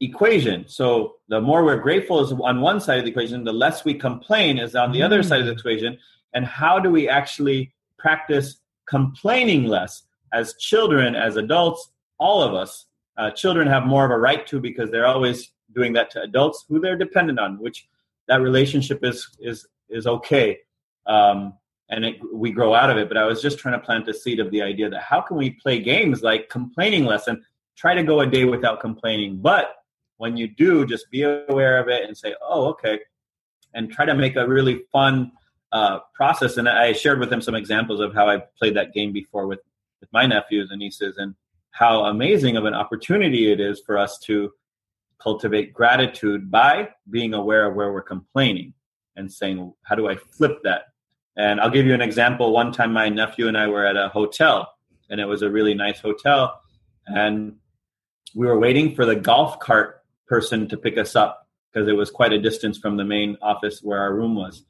equation. 0.00 0.68
So 0.68 1.16
the 1.28 1.40
more 1.40 1.64
we're 1.64 1.78
grateful 1.78 2.20
is 2.20 2.32
on 2.32 2.60
one 2.60 2.80
side 2.80 2.98
of 2.98 3.04
the 3.04 3.10
equation, 3.10 3.44
the 3.44 3.52
less 3.52 3.84
we 3.84 3.94
complain 3.94 4.58
is 4.58 4.74
on 4.74 4.92
the 4.92 5.00
mm. 5.00 5.04
other 5.04 5.22
side 5.22 5.40
of 5.40 5.46
the 5.46 5.52
equation. 5.52 5.98
And 6.34 6.44
how 6.44 6.78
do 6.78 6.90
we 6.90 7.08
actually 7.08 7.72
practice 7.98 8.56
complaining 8.88 9.64
less 9.64 10.02
as 10.32 10.54
children, 10.54 11.14
as 11.14 11.36
adults, 11.36 11.90
all 12.18 12.42
of 12.42 12.54
us? 12.54 12.86
Uh, 13.16 13.30
children 13.30 13.68
have 13.68 13.86
more 13.86 14.04
of 14.04 14.10
a 14.10 14.18
right 14.18 14.46
to 14.48 14.60
because 14.60 14.90
they're 14.90 15.06
always 15.06 15.52
doing 15.74 15.92
that 15.92 16.10
to 16.10 16.22
adults 16.22 16.64
who 16.68 16.80
they're 16.80 16.98
dependent 16.98 17.38
on, 17.38 17.58
which 17.60 17.86
that 18.26 18.40
relationship 18.40 19.04
is 19.04 19.28
is 19.38 19.66
is 19.88 20.06
okay 20.06 20.58
um, 21.06 21.54
and 21.90 22.04
it, 22.04 22.16
we 22.32 22.50
grow 22.50 22.74
out 22.74 22.90
of 22.90 22.96
it 22.96 23.08
but 23.08 23.16
i 23.16 23.24
was 23.24 23.42
just 23.42 23.58
trying 23.58 23.78
to 23.78 23.84
plant 23.84 24.06
the 24.06 24.14
seed 24.14 24.40
of 24.40 24.50
the 24.50 24.62
idea 24.62 24.88
that 24.88 25.02
how 25.02 25.20
can 25.20 25.36
we 25.36 25.50
play 25.50 25.78
games 25.78 26.22
like 26.22 26.48
complaining 26.48 27.04
less 27.04 27.26
and 27.26 27.42
try 27.76 27.94
to 27.94 28.02
go 28.02 28.20
a 28.20 28.26
day 28.26 28.44
without 28.44 28.80
complaining 28.80 29.38
but 29.38 29.76
when 30.16 30.36
you 30.36 30.46
do 30.46 30.86
just 30.86 31.10
be 31.10 31.22
aware 31.22 31.78
of 31.78 31.88
it 31.88 32.04
and 32.04 32.16
say 32.16 32.34
oh 32.42 32.66
okay 32.66 33.00
and 33.74 33.90
try 33.90 34.04
to 34.04 34.14
make 34.14 34.36
a 34.36 34.46
really 34.46 34.82
fun 34.92 35.30
uh, 35.72 35.98
process 36.14 36.56
and 36.56 36.68
i 36.68 36.92
shared 36.92 37.18
with 37.18 37.30
them 37.30 37.40
some 37.40 37.54
examples 37.54 38.00
of 38.00 38.14
how 38.14 38.28
i 38.28 38.38
played 38.58 38.76
that 38.76 38.94
game 38.94 39.12
before 39.12 39.46
with 39.46 39.60
with 40.00 40.12
my 40.12 40.26
nephews 40.26 40.70
and 40.70 40.78
nieces 40.78 41.16
and 41.18 41.34
how 41.70 42.04
amazing 42.04 42.56
of 42.56 42.66
an 42.66 42.74
opportunity 42.74 43.50
it 43.50 43.58
is 43.58 43.80
for 43.80 43.98
us 43.98 44.18
to 44.18 44.52
cultivate 45.18 45.72
gratitude 45.72 46.50
by 46.50 46.88
being 47.10 47.34
aware 47.34 47.66
of 47.66 47.74
where 47.74 47.92
we're 47.92 48.02
complaining 48.02 48.74
and 49.16 49.32
saying, 49.32 49.72
how 49.82 49.94
do 49.94 50.08
I 50.08 50.16
flip 50.16 50.58
that? 50.64 50.82
And 51.36 51.60
I'll 51.60 51.70
give 51.70 51.86
you 51.86 51.94
an 51.94 52.00
example. 52.00 52.52
One 52.52 52.72
time, 52.72 52.92
my 52.92 53.08
nephew 53.08 53.48
and 53.48 53.58
I 53.58 53.66
were 53.66 53.84
at 53.84 53.96
a 53.96 54.08
hotel, 54.08 54.72
and 55.10 55.20
it 55.20 55.26
was 55.26 55.42
a 55.42 55.50
really 55.50 55.74
nice 55.74 56.00
hotel. 56.00 56.60
And 57.06 57.56
we 58.34 58.46
were 58.46 58.58
waiting 58.58 58.94
for 58.94 59.04
the 59.04 59.16
golf 59.16 59.58
cart 59.58 60.02
person 60.26 60.68
to 60.68 60.76
pick 60.76 60.96
us 60.96 61.16
up 61.16 61.48
because 61.72 61.88
it 61.88 61.92
was 61.92 62.10
quite 62.10 62.32
a 62.32 62.40
distance 62.40 62.78
from 62.78 62.96
the 62.96 63.04
main 63.04 63.36
office 63.42 63.80
where 63.82 63.98
our 63.98 64.14
room 64.14 64.36
was. 64.36 64.64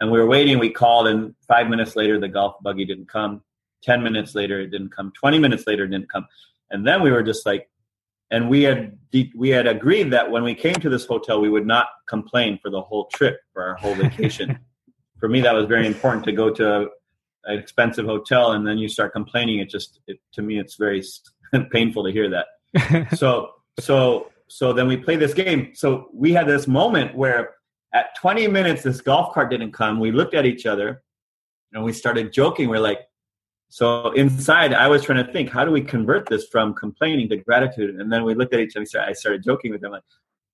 And 0.00 0.10
we 0.10 0.18
were 0.18 0.26
waiting, 0.26 0.58
we 0.58 0.70
called, 0.70 1.06
and 1.06 1.34
five 1.48 1.68
minutes 1.68 1.96
later, 1.96 2.20
the 2.20 2.28
golf 2.28 2.56
buggy 2.62 2.84
didn't 2.84 3.08
come. 3.08 3.42
10 3.82 4.02
minutes 4.02 4.34
later, 4.34 4.60
it 4.60 4.68
didn't 4.68 4.90
come. 4.90 5.12
20 5.18 5.38
minutes 5.38 5.66
later, 5.66 5.84
it 5.84 5.88
didn't 5.88 6.10
come. 6.10 6.26
And 6.70 6.86
then 6.86 7.02
we 7.02 7.10
were 7.10 7.22
just 7.22 7.46
like, 7.46 7.68
and 8.30 8.48
we 8.48 8.62
had 8.62 8.98
we 9.36 9.50
had 9.50 9.66
agreed 9.66 10.10
that 10.10 10.30
when 10.30 10.42
we 10.42 10.54
came 10.54 10.74
to 10.74 10.88
this 10.88 11.04
hotel 11.04 11.40
we 11.40 11.48
would 11.48 11.66
not 11.66 11.88
complain 12.08 12.58
for 12.60 12.70
the 12.70 12.80
whole 12.80 13.06
trip 13.06 13.38
for 13.52 13.62
our 13.62 13.74
whole 13.74 13.94
vacation 13.94 14.58
for 15.24 15.28
me 15.30 15.40
that 15.40 15.54
was 15.54 15.64
very 15.64 15.86
important 15.86 16.22
to 16.22 16.32
go 16.32 16.50
to 16.50 16.86
an 17.44 17.58
expensive 17.58 18.04
hotel 18.04 18.52
and 18.52 18.66
then 18.66 18.76
you 18.76 18.90
start 18.90 19.10
complaining 19.10 19.60
it 19.60 19.70
just 19.70 20.00
it, 20.06 20.18
to 20.34 20.42
me 20.42 20.58
it's 20.58 20.76
very 20.76 21.02
painful 21.72 22.04
to 22.04 22.12
hear 22.12 22.28
that 22.28 22.46
so 23.16 23.52
so 23.80 24.30
so 24.48 24.74
then 24.74 24.86
we 24.86 24.98
play 24.98 25.16
this 25.16 25.32
game 25.32 25.70
so 25.72 26.10
we 26.12 26.30
had 26.30 26.46
this 26.46 26.66
moment 26.68 27.16
where 27.16 27.54
at 27.94 28.14
20 28.20 28.48
minutes 28.48 28.82
this 28.82 29.00
golf 29.00 29.32
cart 29.32 29.48
didn't 29.48 29.72
come 29.72 29.98
we 29.98 30.12
looked 30.12 30.34
at 30.34 30.44
each 30.44 30.66
other 30.66 31.02
and 31.72 31.82
we 31.82 31.90
started 31.90 32.30
joking 32.30 32.68
we're 32.68 32.78
like 32.78 33.00
so 33.70 34.12
inside, 34.12 34.72
I 34.72 34.86
was 34.86 35.02
trying 35.02 35.26
to 35.26 35.32
think, 35.32 35.50
how 35.50 35.64
do 35.64 35.72
we 35.72 35.80
convert 35.80 36.28
this 36.28 36.46
from 36.46 36.74
complaining 36.74 37.28
to 37.30 37.38
gratitude? 37.38 37.96
And 37.98 38.12
then 38.12 38.22
we 38.22 38.32
looked 38.36 38.54
at 38.54 38.60
each 38.60 38.76
other. 38.76 39.00
I 39.00 39.12
started 39.14 39.42
joking 39.42 39.72
with 39.72 39.80
them, 39.80 39.90
like, 39.90 40.04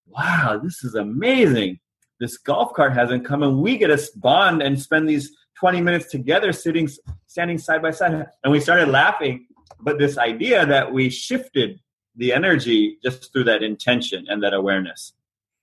"Wow, 0.07 0.59
this 0.65 0.83
is 0.83 0.95
amazing! 0.95 1.81
This 2.21 2.37
golf 2.37 2.75
cart 2.75 2.93
hasn't 2.93 3.25
come, 3.25 3.43
and 3.43 3.61
we 3.61 3.79
get 3.79 3.89
to 3.89 4.11
bond 4.17 4.63
and 4.63 4.81
spend 4.81 5.09
these 5.09 5.35
20 5.59 5.81
minutes 5.81 6.11
together, 6.11 6.53
sitting, 6.53 6.89
standing 7.27 7.59
side 7.59 7.83
by 7.83 7.91
side." 7.91 8.27
And 8.45 8.53
we 8.53 8.61
started 8.61 8.89
laughing. 8.89 9.47
But 9.81 9.99
this 9.99 10.19
idea 10.19 10.67
that 10.67 10.93
we 10.93 11.09
shifted 11.09 11.81
the 12.17 12.33
energy 12.33 12.99
just 13.03 13.33
through 13.33 13.45
that 13.45 13.63
intention 13.63 14.27
and 14.29 14.43
that 14.43 14.53
awareness 14.53 15.15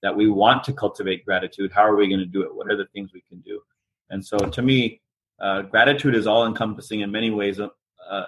that 0.02 0.16
we 0.16 0.30
want 0.30 0.64
to 0.64 0.74
cultivate 0.74 1.26
gratitude. 1.26 1.72
How 1.72 1.84
are 1.84 1.96
we 1.96 2.08
going 2.08 2.20
to 2.20 2.26
do 2.26 2.42
it? 2.42 2.54
What 2.54 2.70
are 2.72 2.76
the 2.76 2.86
things 2.88 3.12
we 3.14 3.24
can 3.30 3.40
do? 3.42 3.62
And 4.10 4.26
so, 4.26 4.38
to 4.38 4.62
me, 4.62 5.02
uh, 5.40 5.64
gratitude 5.64 6.16
is 6.16 6.28
all 6.28 6.46
encompassing 6.46 7.02
in 7.02 7.12
many 7.12 7.30
ways. 7.30 7.60
Uh, 7.60 8.26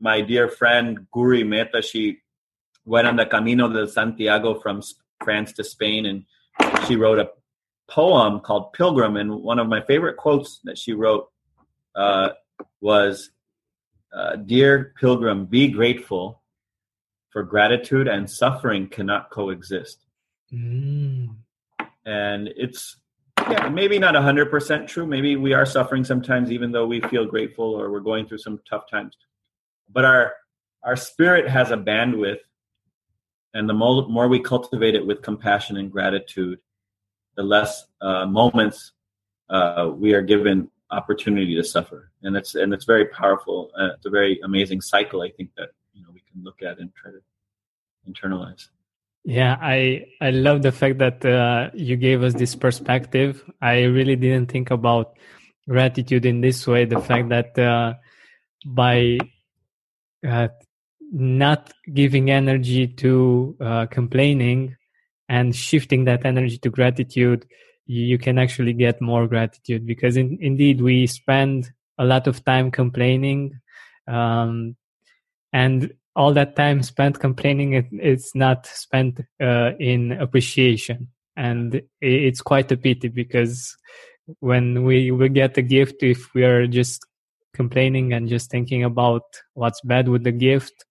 my 0.00 0.20
dear 0.20 0.48
friend 0.48 1.06
Guri 1.14 1.46
Mehta, 1.46 1.82
she 1.82 2.18
went 2.84 3.06
on 3.06 3.16
the 3.16 3.26
Camino 3.26 3.68
de 3.68 3.86
Santiago 3.86 4.58
from 4.60 4.82
France 5.22 5.52
to 5.52 5.64
Spain, 5.64 6.06
and 6.06 6.24
she 6.86 6.96
wrote 6.96 7.18
a 7.18 7.30
poem 7.90 8.40
called 8.40 8.72
Pilgrim. 8.72 9.16
And 9.16 9.42
one 9.42 9.58
of 9.58 9.68
my 9.68 9.82
favorite 9.82 10.16
quotes 10.16 10.60
that 10.64 10.78
she 10.78 10.92
wrote 10.92 11.28
uh, 11.94 12.30
was, 12.80 13.30
uh, 14.12 14.36
"Dear 14.36 14.94
Pilgrim, 14.98 15.46
be 15.46 15.68
grateful, 15.68 16.42
for 17.30 17.42
gratitude 17.42 18.08
and 18.08 18.30
suffering 18.30 18.88
cannot 18.88 19.30
coexist." 19.30 20.06
Mm. 20.52 21.36
And 22.06 22.48
it's 22.56 22.96
yeah, 23.48 23.68
maybe 23.68 23.98
not 23.98 24.14
100% 24.14 24.86
true. 24.86 25.06
Maybe 25.06 25.36
we 25.36 25.52
are 25.52 25.66
suffering 25.66 26.04
sometimes, 26.04 26.52
even 26.52 26.72
though 26.72 26.86
we 26.86 27.00
feel 27.00 27.24
grateful 27.26 27.64
or 27.64 27.90
we're 27.90 28.00
going 28.00 28.26
through 28.26 28.38
some 28.38 28.60
tough 28.68 28.88
times. 28.90 29.16
But 29.88 30.04
our 30.04 30.34
our 30.82 30.96
spirit 30.96 31.48
has 31.48 31.70
a 31.70 31.76
bandwidth, 31.76 32.38
and 33.52 33.68
the 33.68 33.74
more, 33.74 34.08
more 34.08 34.28
we 34.28 34.40
cultivate 34.40 34.94
it 34.94 35.06
with 35.06 35.20
compassion 35.22 35.76
and 35.76 35.92
gratitude, 35.92 36.58
the 37.40 37.46
less 37.46 37.86
uh, 38.02 38.26
moments 38.26 38.92
uh, 39.48 39.90
we 40.02 40.12
are 40.12 40.20
given 40.20 40.68
opportunity 40.90 41.54
to 41.56 41.64
suffer, 41.64 42.12
and 42.22 42.36
it's 42.36 42.54
and 42.54 42.74
it's 42.74 42.84
very 42.84 43.06
powerful. 43.06 43.70
Uh, 43.78 43.94
it's 43.94 44.04
a 44.04 44.10
very 44.10 44.38
amazing 44.44 44.80
cycle. 44.82 45.22
I 45.22 45.30
think 45.30 45.48
that 45.56 45.70
you 45.94 46.02
know 46.02 46.10
we 46.12 46.22
can 46.30 46.44
look 46.44 46.62
at 46.62 46.78
and 46.78 46.90
try 46.94 47.10
to 47.16 47.22
internalize. 48.10 48.68
Yeah, 49.24 49.56
I 49.58 50.04
I 50.20 50.30
love 50.46 50.60
the 50.60 50.72
fact 50.80 50.98
that 50.98 51.24
uh, 51.24 51.70
you 51.72 51.96
gave 51.96 52.22
us 52.22 52.34
this 52.34 52.54
perspective. 52.54 53.42
I 53.62 53.84
really 53.84 54.16
didn't 54.16 54.52
think 54.52 54.70
about 54.70 55.16
gratitude 55.66 56.26
in 56.26 56.42
this 56.42 56.66
way. 56.66 56.84
The 56.84 57.00
fact 57.00 57.30
that 57.30 57.58
uh, 57.58 57.94
by 58.66 59.18
uh, 60.28 60.48
not 61.10 61.72
giving 62.00 62.30
energy 62.30 62.86
to 62.86 63.56
uh, 63.60 63.86
complaining 63.86 64.76
and 65.30 65.54
shifting 65.54 66.04
that 66.04 66.26
energy 66.26 66.58
to 66.58 66.68
gratitude, 66.68 67.46
you 67.86 68.18
can 68.18 68.36
actually 68.36 68.72
get 68.72 69.00
more 69.00 69.28
gratitude 69.28 69.86
because 69.86 70.16
in, 70.16 70.36
indeed 70.40 70.80
we 70.80 71.06
spend 71.06 71.70
a 71.98 72.04
lot 72.04 72.26
of 72.26 72.44
time 72.44 72.72
complaining. 72.72 73.60
Um, 74.08 74.74
and 75.52 75.92
all 76.16 76.34
that 76.34 76.56
time 76.56 76.82
spent 76.82 77.20
complaining 77.20 77.74
it, 77.74 77.86
it's 77.92 78.34
not 78.34 78.66
spent 78.66 79.20
uh, 79.40 79.70
in 79.78 80.12
appreciation 80.12 81.06
and 81.36 81.80
it's 82.00 82.42
quite 82.42 82.72
a 82.72 82.76
pity 82.76 83.06
because 83.06 83.76
when 84.40 84.82
we 84.84 85.12
we 85.12 85.28
get 85.28 85.56
a 85.56 85.62
gift 85.62 86.02
if 86.02 86.34
we 86.34 86.42
are 86.42 86.66
just 86.66 87.06
complaining 87.54 88.12
and 88.12 88.28
just 88.28 88.50
thinking 88.50 88.82
about 88.82 89.22
what's 89.54 89.80
bad 89.82 90.08
with 90.08 90.24
the 90.24 90.32
gift 90.32 90.84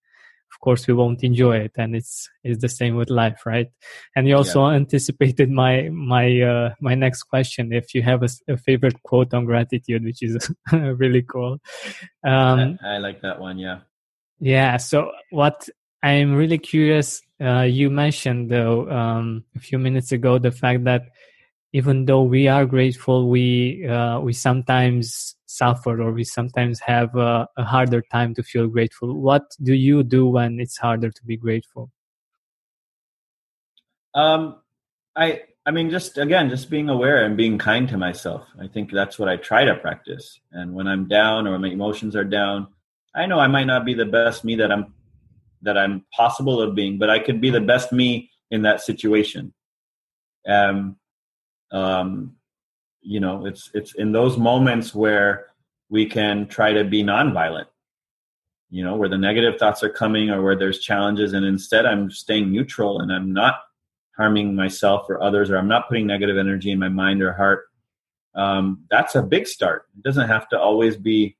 course 0.60 0.86
we 0.86 0.94
won't 0.94 1.22
enjoy 1.22 1.56
it 1.56 1.72
and 1.76 1.96
it's 1.96 2.28
it's 2.44 2.60
the 2.60 2.68
same 2.68 2.96
with 2.96 3.10
life 3.10 3.44
right? 3.46 3.68
And 4.14 4.28
you 4.28 4.36
also 4.36 4.68
yeah. 4.68 4.76
anticipated 4.76 5.50
my 5.50 5.88
my 5.90 6.40
uh, 6.40 6.74
my 6.80 6.94
next 6.94 7.24
question 7.24 7.72
if 7.72 7.94
you 7.94 8.02
have 8.02 8.22
a, 8.22 8.28
a, 8.48 8.56
favorite 8.56 9.02
quote 9.02 9.34
on 9.34 9.44
gratitude 9.44 10.04
which 10.04 10.22
is 10.22 10.50
really 10.72 11.22
cool. 11.22 11.58
Um, 12.24 12.78
I, 12.84 12.94
I, 12.94 12.98
like 12.98 13.22
that 13.22 13.40
one 13.40 13.58
yeah. 13.58 13.80
Yeah 14.40 14.76
so 14.76 15.10
what 15.30 15.68
i'm 16.02 16.34
really 16.34 16.58
curious 16.58 17.20
uh, 17.42 17.60
you 17.60 17.90
mentioned 17.90 18.50
though 18.50 18.90
um, 18.90 19.44
a 19.56 19.60
few 19.60 19.78
minutes 19.78 20.12
ago 20.12 20.38
the 20.38 20.50
fact 20.50 20.84
that 20.84 21.02
even 21.72 22.04
though 22.04 22.22
we 22.22 22.48
are 22.48 22.66
grateful 22.66 23.28
we 23.28 23.86
uh, 23.86 24.18
we 24.20 24.32
sometimes 24.32 25.36
suffer 25.46 26.00
or 26.00 26.12
we 26.12 26.24
sometimes 26.24 26.80
have 26.80 27.14
a, 27.16 27.46
a, 27.56 27.64
harder 27.64 28.02
time 28.12 28.32
to 28.34 28.42
feel 28.42 28.68
grateful. 28.68 29.20
What 29.20 29.42
do 29.60 29.74
you 29.74 30.04
do 30.04 30.28
when 30.28 30.60
it's 30.60 30.78
harder 30.78 31.10
to 31.10 31.24
be 31.24 31.36
grateful? 31.36 31.90
Um 34.14 34.56
i 35.16 35.42
i 35.66 35.70
mean 35.72 35.90
just 35.90 36.18
again 36.18 36.48
just 36.48 36.70
being 36.70 36.88
aware 36.88 37.24
and 37.24 37.36
being 37.36 37.58
kind 37.58 37.88
to 37.88 37.96
myself. 37.96 38.46
I 38.60 38.66
think 38.68 38.92
that's 38.92 39.18
what 39.18 39.28
i 39.28 39.36
try 39.36 39.64
to 39.64 39.74
practice. 39.74 40.40
And 40.52 40.74
when 40.74 40.86
i'm 40.86 41.08
down 41.08 41.46
or 41.46 41.58
my 41.58 41.68
emotions 41.68 42.14
are 42.16 42.24
down 42.24 42.68
i 43.14 43.26
know 43.26 43.38
i 43.38 43.48
might 43.48 43.66
not 43.66 43.84
be 43.84 43.94
the 43.94 44.04
best 44.04 44.44
me 44.44 44.54
that 44.56 44.70
i'm 44.70 44.94
that 45.62 45.76
i'm 45.76 46.04
possible 46.12 46.60
of 46.60 46.74
being 46.74 46.98
but 46.98 47.10
i 47.10 47.18
could 47.18 47.40
be 47.40 47.50
the 47.50 47.60
best 47.60 47.92
me 47.92 48.30
in 48.50 48.62
that 48.62 48.80
situation. 48.80 49.52
Um 50.46 50.99
um, 51.72 52.34
you 53.02 53.20
know 53.20 53.46
it's 53.46 53.70
it's 53.74 53.94
in 53.94 54.12
those 54.12 54.36
moments 54.36 54.94
where 54.94 55.46
we 55.88 56.06
can 56.06 56.46
try 56.48 56.72
to 56.72 56.84
be 56.84 57.02
nonviolent 57.02 57.66
you 58.68 58.84
know 58.84 58.96
where 58.96 59.08
the 59.08 59.18
negative 59.18 59.58
thoughts 59.58 59.82
are 59.82 59.90
coming 59.90 60.30
or 60.30 60.42
where 60.42 60.56
there's 60.56 60.80
challenges 60.80 61.32
and 61.32 61.46
instead 61.46 61.86
i'm 61.86 62.10
staying 62.10 62.52
neutral 62.52 63.00
and 63.00 63.10
i'm 63.10 63.32
not 63.32 63.60
harming 64.16 64.54
myself 64.54 65.06
or 65.08 65.22
others 65.22 65.50
or 65.50 65.56
i'm 65.56 65.68
not 65.68 65.88
putting 65.88 66.06
negative 66.06 66.36
energy 66.36 66.70
in 66.70 66.78
my 66.78 66.88
mind 66.88 67.22
or 67.22 67.32
heart 67.32 67.70
um, 68.34 68.84
that's 68.88 69.16
a 69.16 69.22
big 69.22 69.48
start. 69.48 69.86
It 69.96 70.04
doesn't 70.04 70.28
have 70.28 70.48
to 70.50 70.58
always 70.58 70.96
be 70.96 71.36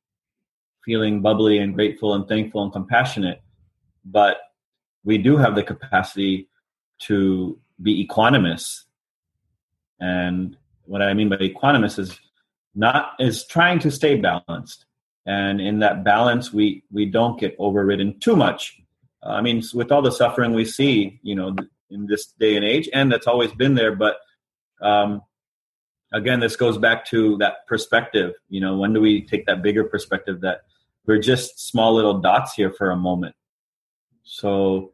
feeling 0.84 1.22
bubbly 1.22 1.58
and 1.58 1.72
grateful 1.75 2.14
and 2.14 2.26
thankful 2.26 2.64
and 2.64 2.72
compassionate 2.72 3.42
but 4.04 4.38
we 5.04 5.18
do 5.18 5.37
have 5.37 5.54
the 5.54 5.62
capacity 5.62 6.49
to 6.99 7.58
be 7.82 8.06
equanimous 8.06 8.84
and 10.00 10.57
what 10.87 11.02
I 11.02 11.14
mean 11.14 11.28
by 11.28 11.37
equanimous 11.37 11.99
is 11.99 12.19
not 12.75 13.12
is 13.19 13.45
trying 13.45 13.78
to 13.80 13.90
stay 13.90 14.16
balanced. 14.16 14.87
And 15.26 15.61
in 15.61 15.80
that 15.80 16.02
balance, 16.02 16.52
we 16.52 16.83
we 16.90 17.07
don't 17.07 17.38
get 17.38 17.54
overridden 17.59 18.19
too 18.21 18.37
much. 18.37 18.80
Uh, 19.23 19.30
I 19.30 19.42
mean, 19.42 19.62
with 19.75 19.92
all 19.92 20.02
the 20.02 20.11
suffering 20.11 20.54
we 20.54 20.64
see, 20.64 21.21
you 21.23 21.35
know, 21.35 21.54
in 21.90 22.07
this 22.07 22.26
day 22.38 22.57
and 22.57 22.64
age, 22.64 22.88
and 22.92 23.12
that's 23.12 23.26
always 23.26 23.52
been 23.52 23.75
there. 23.75 23.95
But 23.95 24.16
um, 24.80 25.23
again, 26.12 26.40
this 26.40 26.57
goes 26.57 26.78
back 26.78 27.04
to 27.07 27.37
that 27.38 27.66
perspective. 27.66 28.33
You 28.49 28.61
know, 28.61 28.76
when 28.76 28.92
do 28.92 29.00
we 29.00 29.23
take 29.23 29.47
that 29.47 29.62
bigger 29.62 29.85
perspective 29.85 30.40
that 30.40 30.62
we're 31.07 31.19
just 31.19 31.69
small 31.69 31.95
little 31.95 32.19
dots 32.19 32.54
here 32.54 32.73
for 32.73 32.90
a 32.90 32.97
moment? 32.97 33.35
So 34.23 34.92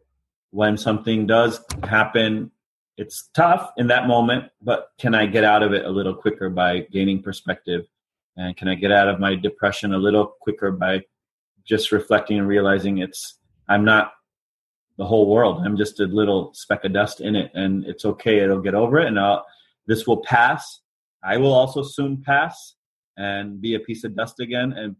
when 0.51 0.77
something 0.77 1.27
does 1.27 1.61
happen 1.85 2.51
it's 2.97 3.29
tough 3.35 3.71
in 3.77 3.87
that 3.89 4.07
moment, 4.07 4.45
but 4.63 4.89
can 4.99 5.15
I 5.15 5.27
get 5.27 5.45
out 5.45 5.63
of 5.63 5.73
it 5.73 5.85
a 5.85 5.91
little 5.91 6.15
quicker 6.15 6.49
by 6.49 6.81
gaining 6.93 7.23
perspective? 7.23 7.85
And 8.37 8.57
can 8.57 8.69
I 8.69 8.75
get 8.75 8.93
out 8.93 9.09
of 9.09 9.21
my 9.21 9.35
depression 9.35 9.95
a 9.95 9.99
little 9.99 10.35
quicker 10.41 10.71
by 10.71 11.03
just 11.67 11.93
reflecting 11.93 12.39
and 12.39 12.49
realizing 12.49 12.99
it's 12.99 13.39
I'm 13.69 13.85
not 13.85 14.13
the 14.99 15.05
whole 15.05 15.29
world. 15.29 15.63
I'm 15.65 15.77
just 15.77 16.01
a 16.01 16.05
little 16.05 16.53
speck 16.55 16.85
of 16.85 16.93
dust 16.93 17.21
in 17.21 17.37
it, 17.37 17.51
and 17.55 17.85
it's 17.85 18.05
okay. 18.05 18.39
It'll 18.39 18.61
get 18.61 18.75
over 18.75 18.99
it, 18.99 19.09
and 19.09 19.19
I'll, 19.19 19.45
this 19.87 20.07
will 20.07 20.23
pass. 20.23 20.81
I 21.23 21.37
will 21.37 21.53
also 21.53 21.83
soon 21.83 22.23
pass 22.23 22.77
and 23.17 23.61
be 23.61 23.75
a 23.75 23.81
piece 23.81 24.05
of 24.05 24.17
dust 24.17 24.41
again. 24.41 24.73
And 24.73 24.97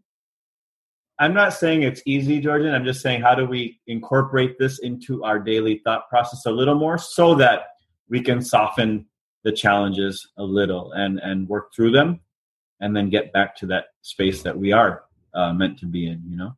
I'm 1.19 1.33
not 1.33 1.53
saying 1.53 1.81
it's 1.81 2.01
easy, 2.05 2.39
Georgian. 2.39 2.73
I'm 2.73 2.85
just 2.85 3.01
saying 3.01 3.21
how 3.21 3.33
do 3.33 3.45
we 3.45 3.79
incorporate 3.87 4.59
this 4.59 4.79
into 4.79 5.23
our 5.23 5.39
daily 5.39 5.81
thought 5.83 6.09
process 6.09 6.45
a 6.45 6.51
little 6.51 6.75
more 6.75 6.97
so 6.97 7.33
that 7.35 7.61
we 8.09 8.21
can 8.21 8.41
soften 8.41 9.05
the 9.43 9.51
challenges 9.51 10.27
a 10.37 10.43
little 10.43 10.91
and 10.91 11.19
and 11.19 11.47
work 11.47 11.73
through 11.73 11.91
them 11.91 12.19
and 12.79 12.95
then 12.95 13.09
get 13.09 13.33
back 13.33 13.55
to 13.55 13.65
that 13.65 13.85
space 14.01 14.43
that 14.43 14.57
we 14.57 14.71
are 14.71 15.03
uh, 15.33 15.53
meant 15.53 15.79
to 15.79 15.85
be 15.85 16.07
in 16.07 16.21
you 16.27 16.37
know? 16.37 16.55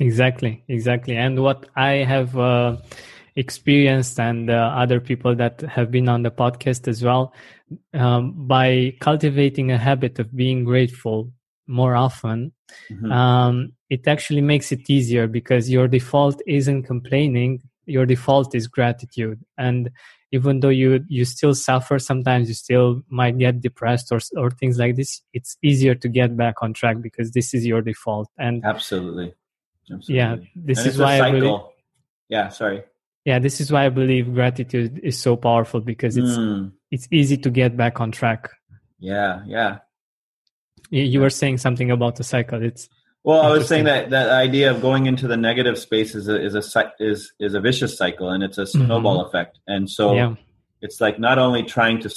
Exactly 0.00 0.64
exactly. 0.68 1.16
And 1.16 1.42
what 1.42 1.68
i 1.76 2.04
have 2.14 2.36
uh, 2.38 2.76
experienced 3.36 4.18
and 4.18 4.50
uh, 4.50 4.72
other 4.76 5.00
people 5.00 5.34
that 5.36 5.60
have 5.60 5.90
been 5.90 6.08
on 6.08 6.22
the 6.22 6.30
podcast 6.30 6.88
as 6.88 7.02
well 7.02 7.32
um, 7.94 8.46
by 8.46 8.94
cultivating 9.00 9.70
a 9.70 9.78
habit 9.78 10.18
of 10.18 10.34
being 10.34 10.64
grateful 10.64 11.32
more 11.66 11.94
often 11.94 12.52
mm-hmm. 12.90 13.12
um, 13.12 13.72
it 13.88 14.06
actually 14.08 14.40
makes 14.40 14.72
it 14.72 14.90
easier 14.90 15.28
because 15.28 15.70
your 15.70 15.86
default 15.86 16.42
isn't 16.46 16.82
complaining 16.82 17.62
your 17.90 18.06
default 18.06 18.54
is 18.54 18.66
gratitude. 18.66 19.44
And 19.58 19.90
even 20.32 20.60
though 20.60 20.68
you 20.68 21.04
you 21.08 21.24
still 21.24 21.54
suffer 21.54 21.98
sometimes 21.98 22.48
you 22.48 22.54
still 22.54 23.02
might 23.08 23.36
get 23.38 23.60
depressed 23.60 24.12
or 24.12 24.20
or 24.36 24.50
things 24.50 24.78
like 24.78 24.96
this 24.96 25.22
it's 25.32 25.56
easier 25.62 25.94
to 25.94 26.08
get 26.08 26.36
back 26.36 26.62
on 26.62 26.72
track 26.72 27.00
because 27.00 27.32
this 27.32 27.54
is 27.54 27.66
your 27.66 27.82
default. 27.82 28.28
And 28.38 28.64
absolutely, 28.64 29.34
absolutely. 29.90 30.14
yeah 30.14 30.36
this 30.54 30.78
and 30.78 30.86
is 30.88 30.98
why 30.98 31.20
I 31.20 31.30
believe, 31.32 31.60
yeah 32.28 32.48
sorry. 32.48 32.84
Yeah 33.24 33.38
this 33.38 33.60
is 33.60 33.70
why 33.70 33.84
i 33.86 33.88
believe 33.90 34.32
gratitude 34.32 34.98
is 35.02 35.18
so 35.18 35.36
powerful 35.36 35.80
because 35.80 36.16
it's 36.16 36.38
mm. 36.38 36.72
it's 36.90 37.06
easy 37.10 37.36
to 37.38 37.50
get 37.50 37.76
back 37.76 38.00
on 38.00 38.10
track. 38.12 38.50
Yeah 38.98 39.42
yeah. 39.46 39.78
You, 40.90 41.02
you 41.02 41.20
were 41.20 41.30
saying 41.30 41.58
something 41.58 41.90
about 41.90 42.16
the 42.16 42.24
cycle. 42.24 42.62
It's 42.62 42.88
well, 43.22 43.42
I 43.42 43.50
was 43.50 43.68
saying 43.68 43.84
that 43.84 44.10
that 44.10 44.30
idea 44.30 44.70
of 44.70 44.80
going 44.80 45.06
into 45.06 45.28
the 45.28 45.36
negative 45.36 45.78
space 45.78 46.14
is 46.14 46.28
a 46.28 46.42
is 46.42 46.54
a 46.54 46.92
is 46.98 47.32
is 47.38 47.54
a 47.54 47.60
vicious 47.60 47.96
cycle, 47.96 48.30
and 48.30 48.42
it's 48.42 48.56
a 48.56 48.66
snowball 48.66 49.18
mm-hmm. 49.18 49.28
effect. 49.28 49.58
And 49.66 49.90
so, 49.90 50.14
yeah. 50.14 50.34
it's 50.80 51.00
like 51.00 51.18
not 51.18 51.38
only 51.38 51.62
trying 51.62 52.00
to 52.00 52.14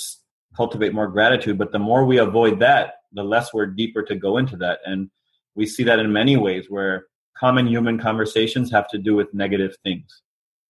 cultivate 0.55 0.93
more 0.93 1.07
gratitude, 1.07 1.57
but 1.57 1.71
the 1.71 1.79
more 1.79 2.05
we 2.05 2.17
avoid 2.19 2.59
that, 2.59 2.95
the 3.11 3.23
less 3.23 3.53
we're 3.53 3.65
deeper 3.65 4.03
to 4.03 4.15
go 4.15 4.37
into 4.37 4.55
that. 4.57 4.79
And 4.85 5.09
we 5.55 5.65
see 5.65 5.83
that 5.83 5.99
in 5.99 6.13
many 6.13 6.37
ways, 6.37 6.67
where 6.69 7.07
common 7.37 7.67
human 7.67 7.99
conversations 7.99 8.71
have 8.71 8.87
to 8.89 8.97
do 8.97 9.13
with 9.13 9.33
negative 9.33 9.75
things, 9.83 10.21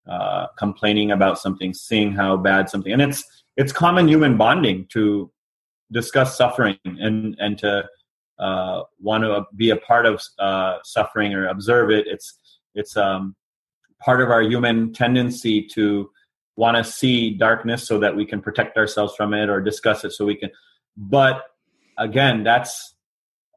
uh, 0.10 0.48
complaining 0.58 1.12
about 1.12 1.38
something, 1.38 1.76
seeing 1.76 2.12
how 2.12 2.38
bad 2.38 2.69
something, 2.69 2.91
and 2.91 3.04
it's 3.04 3.24
it's 3.56 3.72
common 3.72 4.08
human 4.08 4.36
bonding 4.36 4.88
to 4.93 5.32
discuss 5.91 6.36
suffering 6.36 6.80
and 6.84 7.36
and 7.38 7.60
to 7.60 7.88
uh, 8.39 8.84
want 9.00 9.24
to 9.24 9.46
be 9.56 9.69
a 9.69 9.78
part 9.78 10.06
of 10.06 10.22
uh, 10.39 10.78
suffering 10.84 11.34
or 11.34 11.48
observe 11.48 11.91
it. 11.91 12.08
It's 12.08 12.38
it's 12.76 12.98
um, 12.98 13.36
part 14.00 14.22
of 14.22 14.30
our 14.30 14.41
human 14.41 14.93
tendency 14.93 15.67
to 15.74 16.10
want 16.56 16.78
to 16.78 16.84
see 16.84 17.32
darkness 17.32 17.88
so 17.88 18.00
that 18.00 18.15
we 18.15 18.26
can 18.26 18.41
protect 18.41 18.78
ourselves 18.78 19.15
from 19.15 19.34
it 19.34 19.50
or 19.50 19.62
discuss 19.62 20.04
it 20.04 20.12
so 20.12 20.26
we 20.26 20.36
can. 20.36 20.52
But 20.98 21.43
again, 21.98 22.43
that's 22.43 22.96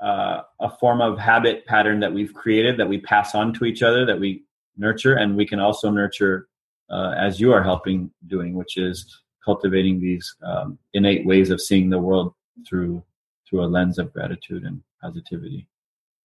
uh, 0.00 0.42
a 0.60 0.70
form 0.78 1.00
of 1.00 1.18
habit 1.18 1.66
pattern 1.66 2.00
that 2.00 2.12
we've 2.12 2.32
created 2.32 2.78
that 2.78 2.88
we 2.88 2.98
pass 2.98 3.34
on 3.34 3.52
to 3.54 3.64
each 3.64 3.82
other 3.82 4.04
that 4.06 4.20
we 4.20 4.44
nurture, 4.76 5.14
and 5.14 5.36
we 5.36 5.46
can 5.46 5.58
also 5.58 5.90
nurture 5.90 6.48
uh, 6.90 7.14
as 7.16 7.40
you 7.40 7.52
are 7.52 7.62
helping 7.62 8.10
doing, 8.26 8.54
which 8.54 8.76
is 8.76 9.22
cultivating 9.44 10.00
these 10.00 10.34
um, 10.42 10.78
innate 10.92 11.24
ways 11.26 11.50
of 11.50 11.60
seeing 11.60 11.88
the 11.90 11.98
world 11.98 12.34
through 12.68 13.02
through 13.48 13.64
a 13.64 13.66
lens 13.66 13.98
of 13.98 14.12
gratitude 14.12 14.64
and 14.64 14.82
positivity. 15.02 15.66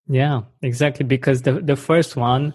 Yeah, 0.08 0.42
exactly. 0.62 1.06
Because 1.06 1.44
the 1.44 1.62
the 1.62 1.76
first 1.76 2.16
one 2.16 2.54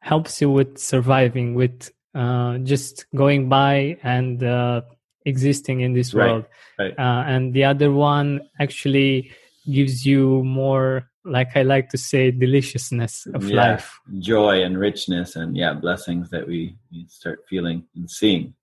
helps 0.00 0.40
you 0.40 0.50
with 0.50 0.78
surviving, 0.78 1.54
with 1.54 1.90
uh, 2.14 2.58
just 2.58 3.06
going 3.14 3.48
by 3.48 3.98
and 4.02 4.42
uh, 4.42 4.82
existing 5.24 5.80
in 5.80 5.94
this 5.94 6.14
right, 6.14 6.30
world. 6.30 6.44
Right. 6.78 6.98
Uh, 6.98 7.24
and 7.26 7.52
the 7.52 7.64
other 7.64 7.90
one 7.90 8.42
actually 8.60 9.32
gives 9.70 10.04
you 10.04 10.42
more, 10.44 11.10
like 11.24 11.56
I 11.56 11.62
like 11.62 11.88
to 11.90 11.98
say, 11.98 12.30
deliciousness 12.30 13.26
of 13.34 13.48
yeah, 13.48 13.56
life, 13.56 13.98
joy 14.18 14.62
and 14.62 14.78
richness, 14.78 15.36
and 15.36 15.56
yeah, 15.56 15.72
blessings 15.72 16.30
that 16.30 16.46
we, 16.46 16.76
we 16.92 17.06
start 17.08 17.40
feeling 17.48 17.84
and 17.96 18.10
seeing. 18.10 18.54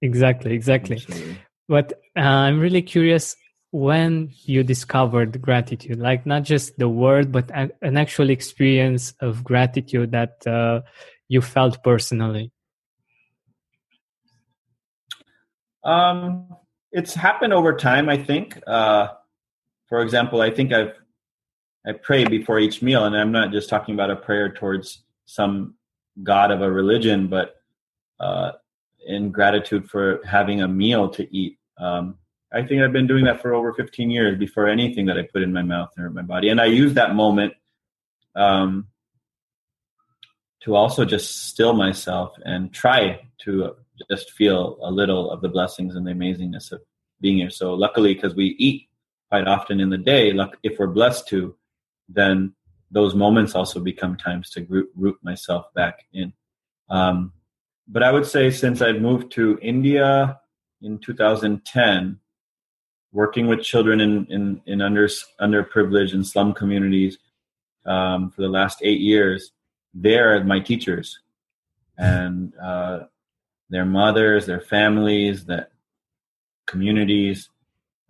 Exactly, 0.00 0.52
exactly. 0.54 0.96
Absolutely. 0.96 1.38
But 1.68 1.92
uh, 2.16 2.20
I'm 2.20 2.60
really 2.60 2.82
curious 2.82 3.36
when 3.74 4.30
you 4.44 4.62
discovered 4.62 5.42
gratitude 5.42 5.98
like 5.98 6.24
not 6.24 6.44
just 6.44 6.78
the 6.78 6.88
word 6.88 7.32
but 7.32 7.50
an 7.50 7.96
actual 7.96 8.30
experience 8.30 9.14
of 9.18 9.42
gratitude 9.42 10.12
that 10.12 10.46
uh, 10.46 10.80
you 11.26 11.40
felt 11.40 11.82
personally? 11.82 12.52
Um, 15.82 16.46
it's 16.92 17.14
happened 17.14 17.52
over 17.52 17.74
time. 17.74 18.08
I 18.08 18.16
think. 18.16 18.62
Uh, 18.64 19.08
for 19.88 20.02
example, 20.02 20.40
I 20.40 20.50
think 20.50 20.72
I've 20.72 20.94
I 21.84 21.92
pray 21.92 22.24
before 22.24 22.60
each 22.60 22.80
meal, 22.80 23.04
and 23.04 23.16
I'm 23.16 23.32
not 23.32 23.50
just 23.50 23.68
talking 23.68 23.94
about 23.94 24.08
a 24.08 24.16
prayer 24.16 24.52
towards 24.52 25.02
some 25.26 25.74
god 26.22 26.52
of 26.52 26.62
a 26.62 26.70
religion, 26.70 27.26
but 27.26 27.56
uh, 28.20 28.52
in 29.04 29.32
gratitude 29.32 29.90
for 29.90 30.20
having 30.24 30.62
a 30.62 30.68
meal 30.68 31.08
to 31.08 31.36
eat. 31.36 31.58
Um, 31.76 32.18
I 32.54 32.62
think 32.62 32.82
I've 32.82 32.92
been 32.92 33.08
doing 33.08 33.24
that 33.24 33.42
for 33.42 33.52
over 33.52 33.72
15 33.72 34.10
years 34.10 34.38
before 34.38 34.68
anything 34.68 35.06
that 35.06 35.18
I 35.18 35.22
put 35.22 35.42
in 35.42 35.52
my 35.52 35.62
mouth 35.62 35.90
or 35.98 36.08
my 36.10 36.22
body, 36.22 36.50
and 36.50 36.60
I 36.60 36.66
use 36.66 36.94
that 36.94 37.14
moment 37.14 37.54
um, 38.36 38.86
to 40.62 40.76
also 40.76 41.04
just 41.04 41.48
still 41.48 41.72
myself 41.74 42.32
and 42.44 42.72
try 42.72 43.20
to 43.38 43.74
just 44.10 44.30
feel 44.32 44.78
a 44.82 44.90
little 44.90 45.30
of 45.30 45.40
the 45.40 45.48
blessings 45.48 45.96
and 45.96 46.06
the 46.06 46.12
amazingness 46.12 46.70
of 46.70 46.80
being 47.20 47.38
here. 47.38 47.50
So 47.50 47.74
luckily, 47.74 48.14
because 48.14 48.34
we 48.34 48.56
eat 48.58 48.88
quite 49.28 49.48
often 49.48 49.80
in 49.80 49.90
the 49.90 49.98
day, 49.98 50.32
if 50.62 50.78
we're 50.78 50.86
blessed 50.86 51.26
to, 51.28 51.56
then 52.08 52.54
those 52.90 53.14
moments 53.14 53.54
also 53.54 53.80
become 53.80 54.16
times 54.16 54.50
to 54.50 54.64
root, 54.68 54.90
root 54.94 55.18
myself 55.22 55.66
back 55.74 56.04
in. 56.12 56.32
Um, 56.88 57.32
but 57.88 58.02
I 58.02 58.12
would 58.12 58.26
say 58.26 58.50
since 58.50 58.80
I've 58.80 59.00
moved 59.00 59.32
to 59.32 59.58
India 59.60 60.38
in 60.80 60.98
2010, 60.98 62.20
working 63.14 63.46
with 63.46 63.62
children 63.62 64.00
in, 64.00 64.26
in, 64.26 64.60
in 64.66 64.82
under, 64.82 65.06
underprivileged 65.40 66.12
and 66.12 66.26
slum 66.26 66.52
communities 66.52 67.16
um, 67.86 68.30
for 68.30 68.42
the 68.42 68.48
last 68.48 68.80
eight 68.82 69.00
years, 69.00 69.52
they're 69.94 70.42
my 70.44 70.58
teachers. 70.58 71.20
And 71.96 72.52
uh, 72.60 73.04
their 73.70 73.84
mothers, 73.84 74.46
their 74.46 74.60
families, 74.60 75.46
that 75.46 75.70
communities. 76.66 77.48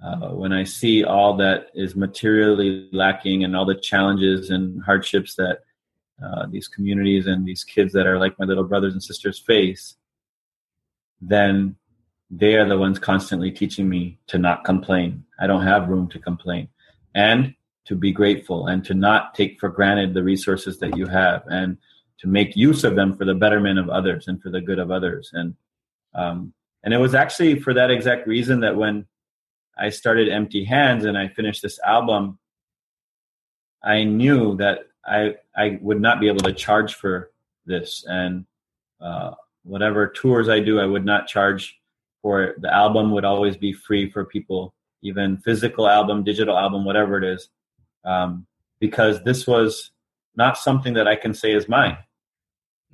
Uh, 0.03 0.31
when 0.31 0.53
I 0.53 0.65
see 0.65 1.05
all 1.05 1.37
that 1.37 1.69
is 1.75 1.95
materially 1.95 2.89
lacking 2.93 3.45
and 3.45 3.55
all 3.55 3.67
the 3.67 3.75
challenges 3.75 4.51
and 4.51 4.83
hardships 4.83 5.35
that 5.37 5.61
uh, 6.25 6.47
these 6.51 6.69
communities 6.69 7.27
and 7.27 7.47
these 7.47 7.65
kids 7.65 7.93
that 7.93 8.07
are 8.07 8.19
like 8.19 8.39
my 8.39 8.47
little 8.47 8.65
brothers 8.65 8.93
and 8.93 9.03
sisters 9.03 9.39
face, 9.39 9.97
then 11.21 11.77
they 12.31 12.55
are 12.55 12.69
the 12.69 12.79
ones 12.79 12.99
constantly 12.99 13.51
teaching 13.51 13.89
me 13.89 14.19
to 14.29 14.39
not 14.39 14.65
complain. 14.65 15.25
I 15.39 15.47
don't 15.47 15.67
have 15.67 15.89
room 15.89 16.09
to 16.09 16.19
complain 16.19 16.69
and 17.15 17.55
to 17.87 17.95
be 17.95 18.13
grateful 18.13 18.67
and 18.67 18.85
to 18.85 18.95
not 18.95 19.35
take 19.35 19.61
for 19.61 19.69
granted 19.69 20.15
the 20.15 20.23
resources 20.23 20.79
that 20.79 20.97
you 20.97 21.07
have 21.07 21.45
and 21.49 21.77
to 22.19 22.27
make 22.27 22.57
use 22.57 22.85
of 22.85 22.97
them 22.97 23.17
for 23.17 23.25
the 23.25 23.35
betterment 23.35 23.79
of 23.79 23.91
others 23.91 24.27
and 24.27 24.41
for 24.43 24.51
the 24.51 24.61
good 24.61 24.79
of 24.79 24.91
others. 24.91 25.31
And 25.33 25.55
um, 26.15 26.55
and 26.83 26.95
it 26.95 26.99
was 26.99 27.15
actually 27.15 27.61
for 27.61 27.75
that 27.75 27.91
exact 27.91 28.27
reason 28.27 28.61
that 28.61 28.77
when 28.77 29.07
I 29.77 29.91
started 29.91 30.29
Empty 30.29 30.65
Hands 30.65 31.05
and 31.05 31.19
I 31.19 31.29
finished 31.29 31.63
this 31.63 31.81
album, 31.85 32.39
I 33.83 34.05
knew 34.05 34.57
that 34.57 34.81
I 35.05 35.35
I 35.57 35.79
would 35.83 36.01
not 36.01 36.21
be 36.21 36.29
able 36.29 36.41
to 36.41 36.53
charge 36.53 36.95
for 36.95 37.31
this, 37.67 38.05
and 38.07 38.47
uh, 39.01 39.33
whatever 39.65 40.09
tours 40.09 40.49
I 40.49 40.61
do, 40.61 40.79
I 40.81 40.87
would 40.87 41.05
not 41.05 41.27
charge 41.27 41.79
for 42.25 42.43
it. 42.43 42.63
The 42.63 42.75
album 42.75 43.11
would 43.11 43.27
always 43.27 43.55
be 43.55 43.75
free 43.75 44.11
for 44.11 44.25
people, 44.25 44.73
even 45.03 45.37
physical 45.37 45.87
album, 45.87 46.25
digital 46.25 46.57
album, 46.57 46.83
whatever 46.83 47.19
it 47.19 47.25
is, 47.25 47.51
um, 48.07 48.47
because 48.81 49.23
this 49.25 49.47
was 49.47 49.91
not 50.35 50.57
something 50.57 50.95
that 50.95 51.07
I 51.07 51.17
can 51.17 51.35
say 51.35 51.53
is 51.53 51.69
mine. 51.69 51.99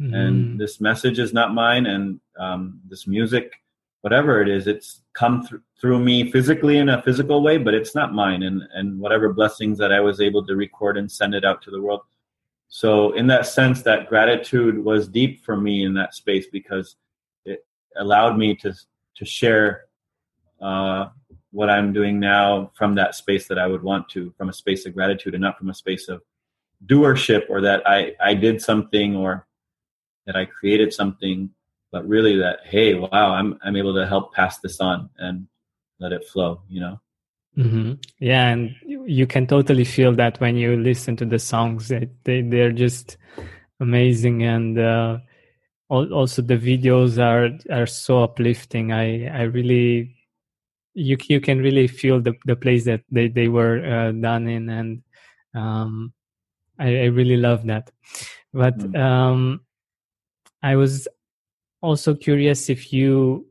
Mm-hmm. 0.00 0.14
And 0.14 0.60
this 0.60 0.80
message 0.80 1.20
is 1.20 1.32
not 1.32 1.54
mine, 1.54 1.86
and 1.86 2.18
um, 2.40 2.80
this 2.88 3.06
music, 3.06 3.52
whatever 4.00 4.42
it 4.42 4.48
is, 4.48 4.66
it's 4.66 5.02
come 5.12 5.46
th- 5.46 5.62
through 5.80 6.00
me 6.00 6.32
physically 6.32 6.78
in 6.78 6.88
a 6.88 7.00
physical 7.02 7.40
way, 7.40 7.56
but 7.56 7.72
it's 7.72 7.94
not 7.94 8.12
mine. 8.12 8.42
And 8.42 8.62
and 8.74 8.98
whatever 8.98 9.32
blessings 9.32 9.78
that 9.78 9.92
I 9.92 10.00
was 10.00 10.20
able 10.20 10.44
to 10.46 10.56
record 10.56 10.96
and 10.96 11.08
send 11.10 11.36
it 11.36 11.44
out 11.44 11.62
to 11.62 11.70
the 11.70 11.80
world. 11.80 12.00
So 12.68 13.12
in 13.12 13.28
that 13.28 13.46
sense, 13.46 13.82
that 13.82 14.08
gratitude 14.08 14.76
was 14.82 15.06
deep 15.06 15.44
for 15.44 15.56
me 15.56 15.84
in 15.84 15.94
that 15.94 16.14
space 16.14 16.46
because 16.50 16.96
it 17.44 17.64
allowed 17.96 18.36
me 18.36 18.56
to 18.56 18.74
to 19.20 19.24
share 19.24 19.84
uh, 20.60 21.08
what 21.52 21.70
I'm 21.70 21.92
doing 21.92 22.18
now 22.18 22.72
from 22.74 22.96
that 22.96 23.14
space 23.14 23.46
that 23.48 23.58
I 23.58 23.66
would 23.66 23.82
want 23.82 24.08
to, 24.10 24.32
from 24.36 24.48
a 24.48 24.52
space 24.52 24.86
of 24.86 24.94
gratitude 24.94 25.34
and 25.34 25.42
not 25.42 25.58
from 25.58 25.70
a 25.70 25.74
space 25.74 26.08
of 26.08 26.22
doership 26.86 27.42
or 27.50 27.60
that 27.60 27.86
I, 27.86 28.14
I 28.20 28.34
did 28.34 28.62
something 28.62 29.14
or 29.14 29.46
that 30.26 30.36
I 30.36 30.46
created 30.46 30.92
something, 30.94 31.50
but 31.92 32.08
really 32.08 32.36
that, 32.38 32.60
hey, 32.64 32.94
wow, 32.94 33.32
I'm, 33.32 33.58
I'm 33.62 33.76
able 33.76 33.94
to 33.94 34.06
help 34.06 34.32
pass 34.32 34.58
this 34.58 34.80
on 34.80 35.10
and 35.18 35.46
let 35.98 36.12
it 36.12 36.26
flow, 36.26 36.62
you 36.68 36.80
know? 36.80 37.00
Mm-hmm. 37.58 37.92
Yeah. 38.20 38.48
And 38.48 38.74
you 38.86 39.26
can 39.26 39.46
totally 39.46 39.84
feel 39.84 40.14
that 40.14 40.40
when 40.40 40.56
you 40.56 40.76
listen 40.76 41.16
to 41.16 41.26
the 41.26 41.38
songs, 41.38 41.88
they, 41.88 42.08
they, 42.24 42.40
they're 42.40 42.72
just 42.72 43.18
amazing. 43.80 44.44
And, 44.44 44.78
uh, 44.78 45.18
also 45.90 46.42
the 46.42 46.56
videos 46.56 47.18
are, 47.18 47.58
are 47.74 47.86
so 47.86 48.22
uplifting. 48.22 48.92
I, 48.92 49.26
I 49.26 49.42
really, 49.42 50.16
you, 50.94 51.16
you 51.28 51.40
can 51.40 51.58
really 51.58 51.88
feel 51.88 52.20
the, 52.20 52.34
the 52.46 52.56
place 52.56 52.84
that 52.84 53.02
they, 53.10 53.28
they 53.28 53.48
were 53.48 53.84
uh, 53.84 54.12
done 54.12 54.48
in. 54.48 54.68
And, 54.68 55.02
um, 55.54 56.12
I, 56.78 56.86
I 56.86 57.04
really 57.06 57.36
love 57.36 57.66
that. 57.66 57.90
But, 58.54 58.78
mm-hmm. 58.78 58.96
um, 58.96 59.60
I 60.62 60.76
was 60.76 61.08
also 61.82 62.14
curious 62.14 62.70
if 62.70 62.92
you, 62.92 63.46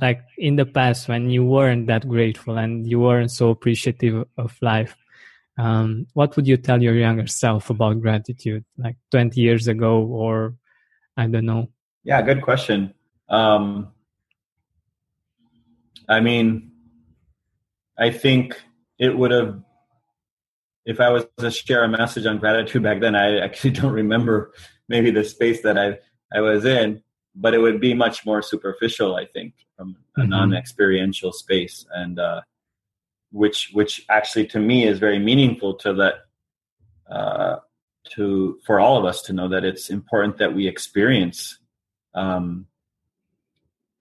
like 0.00 0.22
in 0.38 0.56
the 0.56 0.66
past, 0.66 1.08
when 1.08 1.30
you 1.30 1.44
weren't 1.44 1.86
that 1.88 2.08
grateful 2.08 2.58
and 2.58 2.86
you 2.86 3.00
weren't 3.00 3.30
so 3.30 3.50
appreciative 3.50 4.24
of 4.38 4.56
life, 4.62 4.96
um, 5.58 6.06
what 6.14 6.36
would 6.36 6.46
you 6.46 6.56
tell 6.56 6.82
your 6.82 6.94
younger 6.94 7.26
self 7.26 7.68
about 7.70 8.00
gratitude, 8.00 8.64
like 8.78 8.96
20 9.10 9.40
years 9.40 9.68
ago, 9.68 10.02
or 10.02 10.54
I 11.16 11.26
don't 11.26 11.46
know? 11.46 11.68
Yeah, 12.04 12.22
good 12.22 12.42
question. 12.42 12.94
Um, 13.28 13.92
I 16.08 16.20
mean, 16.20 16.72
I 17.98 18.10
think 18.10 18.60
it 18.98 19.16
would 19.16 19.30
have, 19.30 19.60
if 20.86 21.00
I 21.00 21.10
was 21.10 21.26
to 21.38 21.50
share 21.50 21.84
a 21.84 21.88
message 21.88 22.26
on 22.26 22.38
gratitude 22.38 22.82
back 22.82 23.00
then, 23.00 23.14
I 23.14 23.38
actually 23.38 23.70
don't 23.80 23.92
remember 23.92 24.52
maybe 24.88 25.10
the 25.10 25.24
space 25.24 25.62
that 25.62 25.78
I 25.78 25.98
I 26.32 26.40
was 26.40 26.64
in, 26.64 27.02
but 27.34 27.54
it 27.54 27.58
would 27.58 27.80
be 27.80 27.94
much 27.94 28.24
more 28.24 28.42
superficial, 28.42 29.16
I 29.16 29.26
think, 29.26 29.54
from 29.76 29.96
a 30.16 30.20
mm-hmm. 30.20 30.30
non-experiential 30.30 31.32
space, 31.32 31.84
and 31.92 32.18
uh, 32.18 32.42
which 33.32 33.70
which 33.72 34.04
actually 34.08 34.46
to 34.48 34.60
me 34.60 34.86
is 34.86 34.98
very 34.98 35.18
meaningful 35.18 35.74
to 35.74 35.92
that 35.94 36.14
uh, 37.10 37.56
to 38.14 38.58
for 38.66 38.80
all 38.80 38.96
of 38.96 39.04
us 39.04 39.22
to 39.22 39.32
know 39.32 39.48
that 39.48 39.64
it's 39.64 39.90
important 39.90 40.38
that 40.38 40.54
we 40.54 40.66
experience 40.66 41.58
um, 42.14 42.66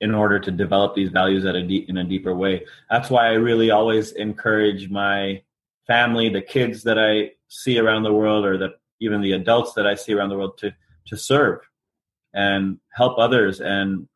in 0.01 0.15
order 0.15 0.39
to 0.39 0.51
develop 0.51 0.95
these 0.95 1.09
values 1.09 1.45
at 1.45 1.55
a 1.55 1.63
deep, 1.63 1.89
in 1.89 1.97
a 1.97 2.03
deeper 2.03 2.33
way. 2.33 2.65
That's 2.89 3.09
why 3.09 3.27
I 3.27 3.33
really 3.33 3.71
always 3.71 4.11
encourage 4.11 4.89
my 4.89 5.43
family, 5.87 6.29
the 6.29 6.41
kids 6.41 6.83
that 6.83 6.97
I 6.97 7.31
see 7.47 7.79
around 7.79 8.03
the 8.03 8.13
world, 8.13 8.45
or 8.45 8.57
the 8.57 8.75
even 8.99 9.21
the 9.21 9.33
adults 9.33 9.73
that 9.73 9.87
I 9.87 9.95
see 9.95 10.13
around 10.13 10.29
the 10.29 10.37
world 10.37 10.57
to 10.59 10.73
to 11.07 11.17
serve 11.17 11.59
and 12.33 12.79
help 12.93 13.17
others 13.17 13.59
and 13.59 14.07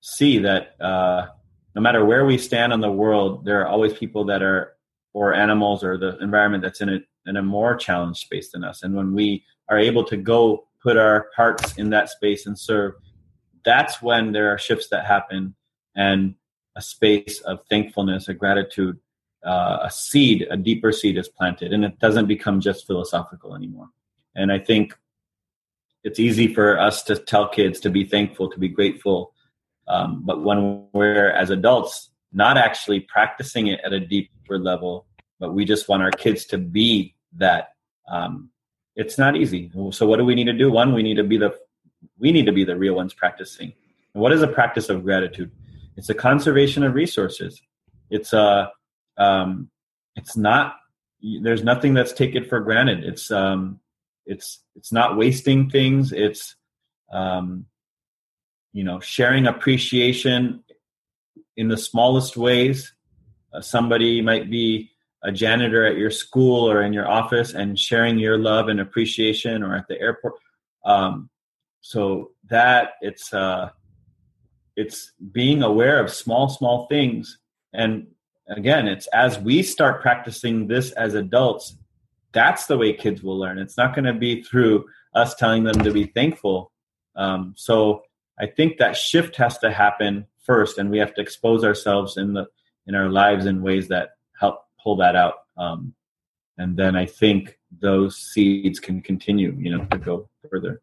see 0.00 0.38
that 0.40 0.80
uh, 0.80 1.26
no 1.74 1.80
matter 1.80 2.04
where 2.04 2.24
we 2.24 2.38
stand 2.38 2.72
in 2.72 2.80
the 2.80 2.90
world, 2.90 3.44
there 3.44 3.62
are 3.62 3.66
always 3.66 3.92
people 3.92 4.24
that 4.26 4.42
are, 4.42 4.76
or 5.12 5.32
animals 5.32 5.82
or 5.82 5.96
the 5.96 6.18
environment 6.18 6.62
that's 6.62 6.80
in 6.80 6.88
a, 6.88 6.98
in 7.26 7.36
a 7.36 7.42
more 7.42 7.76
challenged 7.76 8.20
space 8.20 8.50
than 8.50 8.64
us. 8.64 8.82
And 8.82 8.94
when 8.94 9.14
we 9.14 9.44
are 9.68 9.78
able 9.78 10.04
to 10.04 10.16
go 10.16 10.66
put 10.82 10.96
our 10.96 11.28
hearts 11.36 11.76
in 11.76 11.90
that 11.90 12.10
space 12.10 12.46
and 12.46 12.58
serve, 12.58 12.94
that's 13.64 14.02
when 14.02 14.32
there 14.32 14.52
are 14.52 14.58
shifts 14.58 14.88
that 14.88 15.06
happen 15.06 15.54
and 15.96 16.34
a 16.76 16.82
space 16.82 17.40
of 17.40 17.60
thankfulness, 17.70 18.28
a 18.28 18.34
gratitude, 18.34 18.98
uh, 19.44 19.78
a 19.82 19.90
seed, 19.90 20.46
a 20.50 20.56
deeper 20.56 20.92
seed 20.92 21.16
is 21.16 21.28
planted, 21.28 21.72
and 21.72 21.84
it 21.84 21.98
doesn't 21.98 22.26
become 22.26 22.60
just 22.60 22.86
philosophical 22.86 23.54
anymore. 23.54 23.88
And 24.34 24.50
I 24.50 24.58
think 24.58 24.94
it's 26.02 26.18
easy 26.18 26.52
for 26.52 26.78
us 26.78 27.02
to 27.04 27.16
tell 27.16 27.48
kids 27.48 27.80
to 27.80 27.90
be 27.90 28.04
thankful, 28.04 28.50
to 28.50 28.58
be 28.58 28.68
grateful. 28.68 29.32
Um, 29.86 30.22
but 30.24 30.42
when 30.42 30.86
we're 30.92 31.30
as 31.30 31.50
adults 31.50 32.10
not 32.32 32.58
actually 32.58 33.00
practicing 33.00 33.68
it 33.68 33.80
at 33.84 33.92
a 33.92 34.00
deeper 34.00 34.58
level, 34.58 35.06
but 35.40 35.54
we 35.54 35.64
just 35.64 35.88
want 35.88 36.02
our 36.02 36.10
kids 36.10 36.44
to 36.46 36.58
be 36.58 37.14
that, 37.36 37.70
um, 38.08 38.50
it's 38.96 39.18
not 39.18 39.36
easy. 39.36 39.70
So 39.90 40.06
what 40.06 40.18
do 40.18 40.24
we 40.24 40.34
need 40.34 40.44
to 40.44 40.52
do? 40.52 40.70
One, 40.70 40.94
we 40.94 41.02
need 41.02 41.16
to 41.16 41.24
be 41.24 41.36
the 41.36 41.54
we 42.18 42.30
need 42.32 42.46
to 42.46 42.52
be 42.52 42.64
the 42.64 42.76
real 42.76 42.94
ones 42.94 43.12
practicing. 43.14 43.72
And 44.12 44.22
what 44.22 44.32
is 44.32 44.42
a 44.42 44.46
practice 44.46 44.88
of 44.88 45.02
gratitude? 45.02 45.50
It's 45.96 46.10
a 46.10 46.14
conservation 46.14 46.84
of 46.84 46.94
resources. 46.94 47.60
It's 48.10 48.32
a 48.32 48.70
um, 49.16 49.70
it's 50.14 50.36
not 50.36 50.76
there's 51.42 51.64
nothing 51.64 51.94
that's 51.94 52.12
taken 52.12 52.44
for 52.44 52.60
granted. 52.60 53.02
It's 53.02 53.30
um, 53.32 53.80
it's 54.26 54.60
it's 54.76 54.92
not 54.92 55.16
wasting 55.16 55.70
things 55.70 56.12
it's 56.12 56.54
um, 57.12 57.66
you 58.74 58.84
know, 58.84 59.00
sharing 59.00 59.46
appreciation 59.46 60.62
in 61.56 61.68
the 61.68 61.76
smallest 61.76 62.36
ways. 62.36 62.92
Uh, 63.52 63.60
somebody 63.60 64.20
might 64.20 64.50
be 64.50 64.90
a 65.24 65.32
janitor 65.32 65.86
at 65.86 65.96
your 65.96 66.10
school 66.10 66.70
or 66.70 66.82
in 66.82 66.92
your 66.92 67.08
office 67.08 67.54
and 67.54 67.78
sharing 67.78 68.18
your 68.18 68.38
love 68.38 68.68
and 68.68 68.80
appreciation 68.80 69.62
or 69.62 69.74
at 69.74 69.88
the 69.88 70.00
airport. 70.00 70.34
Um, 70.84 71.30
so 71.80 72.30
that 72.50 72.92
it's 73.00 73.32
uh, 73.32 73.70
it's 74.76 75.12
being 75.32 75.62
aware 75.62 76.00
of 76.00 76.12
small 76.12 76.48
small 76.48 76.86
things. 76.88 77.38
And 77.72 78.08
again 78.48 78.86
it's 78.86 79.06
as 79.08 79.38
we 79.38 79.62
start 79.62 80.02
practicing 80.02 80.66
this 80.66 80.92
as 80.92 81.14
adults 81.14 81.76
that's 82.32 82.66
the 82.66 82.76
way 82.76 82.92
kids 82.92 83.22
will 83.22 83.38
learn. 83.38 83.58
It's 83.58 83.76
not 83.76 83.94
going 83.94 84.06
to 84.06 84.12
be 84.12 84.42
through 84.42 84.86
us 85.14 85.36
telling 85.36 85.62
them 85.62 85.78
to 85.84 85.92
be 85.92 86.06
thankful. 86.06 86.72
Um, 87.16 87.54
so 87.56 88.02
i 88.38 88.46
think 88.46 88.78
that 88.78 88.96
shift 88.96 89.36
has 89.36 89.58
to 89.58 89.70
happen 89.70 90.26
first 90.42 90.78
and 90.78 90.90
we 90.90 90.98
have 90.98 91.14
to 91.14 91.20
expose 91.20 91.64
ourselves 91.64 92.16
in 92.16 92.32
the 92.32 92.46
in 92.86 92.94
our 92.94 93.08
lives 93.08 93.46
in 93.46 93.62
ways 93.62 93.88
that 93.88 94.10
pull 94.84 94.96
that 94.96 95.16
out 95.16 95.34
um, 95.56 95.94
and 96.58 96.76
then 96.76 96.94
i 96.94 97.06
think 97.06 97.58
those 97.80 98.16
seeds 98.16 98.78
can 98.78 99.00
continue 99.00 99.56
you 99.58 99.76
know 99.76 99.84
to 99.86 99.98
go 99.98 100.28
further 100.48 100.80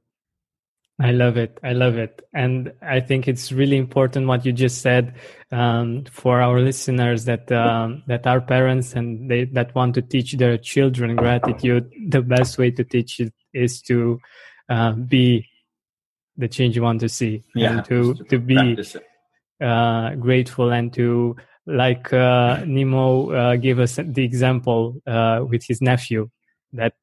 I 1.01 1.11
love 1.11 1.35
it. 1.35 1.57
I 1.63 1.73
love 1.73 1.97
it. 1.97 2.21
And 2.31 2.73
I 2.81 2.99
think 2.99 3.27
it's 3.27 3.51
really 3.51 3.77
important 3.77 4.27
what 4.27 4.45
you 4.45 4.51
just 4.51 4.81
said 4.81 5.15
um, 5.51 6.05
for 6.11 6.41
our 6.41 6.59
listeners 6.59 7.25
that 7.25 7.51
um, 7.51 8.03
that 8.05 8.27
are 8.27 8.39
parents 8.39 8.93
and 8.93 9.29
they 9.29 9.45
that 9.45 9.73
want 9.73 9.95
to 9.95 10.03
teach 10.03 10.33
their 10.33 10.59
children 10.59 11.15
gratitude. 11.15 11.91
The 12.09 12.21
best 12.21 12.59
way 12.59 12.69
to 12.71 12.83
teach 12.83 13.19
it 13.19 13.33
is 13.51 13.81
to 13.83 14.19
uh, 14.69 14.91
be 14.91 15.47
the 16.37 16.47
change 16.47 16.75
you 16.75 16.83
want 16.83 17.01
to 17.01 17.09
see 17.09 17.43
yeah, 17.55 17.77
and 17.77 17.85
to 17.85 18.13
to, 18.13 18.23
to 18.25 18.39
be 18.39 18.77
uh, 19.59 20.13
grateful 20.15 20.71
and 20.71 20.93
to 20.93 21.35
like 21.65 22.11
uh, 22.11 22.57
Nimo 22.63 23.33
uh, 23.33 23.55
gave 23.55 23.79
us 23.79 23.97
the 24.03 24.23
example 24.23 25.01
uh, 25.05 25.45
with 25.47 25.63
his 25.63 25.81
nephew 25.81 26.29
that 26.73 26.93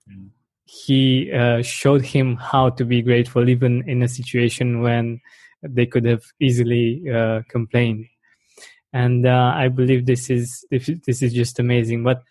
he 0.64 1.32
uh, 1.32 1.62
showed 1.62 2.04
him 2.04 2.36
how 2.36 2.70
to 2.70 2.84
be 2.84 3.00
grateful 3.02 3.48
even 3.48 3.88
in 3.88 4.02
a 4.02 4.08
situation 4.08 4.80
when 4.80 5.20
they 5.62 5.86
could 5.86 6.04
have 6.04 6.22
easily 6.40 7.02
uh, 7.10 7.42
complained. 7.48 8.06
And 8.92 9.26
uh, 9.26 9.52
i 9.54 9.68
believe 9.68 10.06
this 10.06 10.30
is 10.30 10.64
this 10.70 11.22
is 11.22 11.34
just 11.34 11.58
amazing. 11.58 12.04
But 12.04 12.22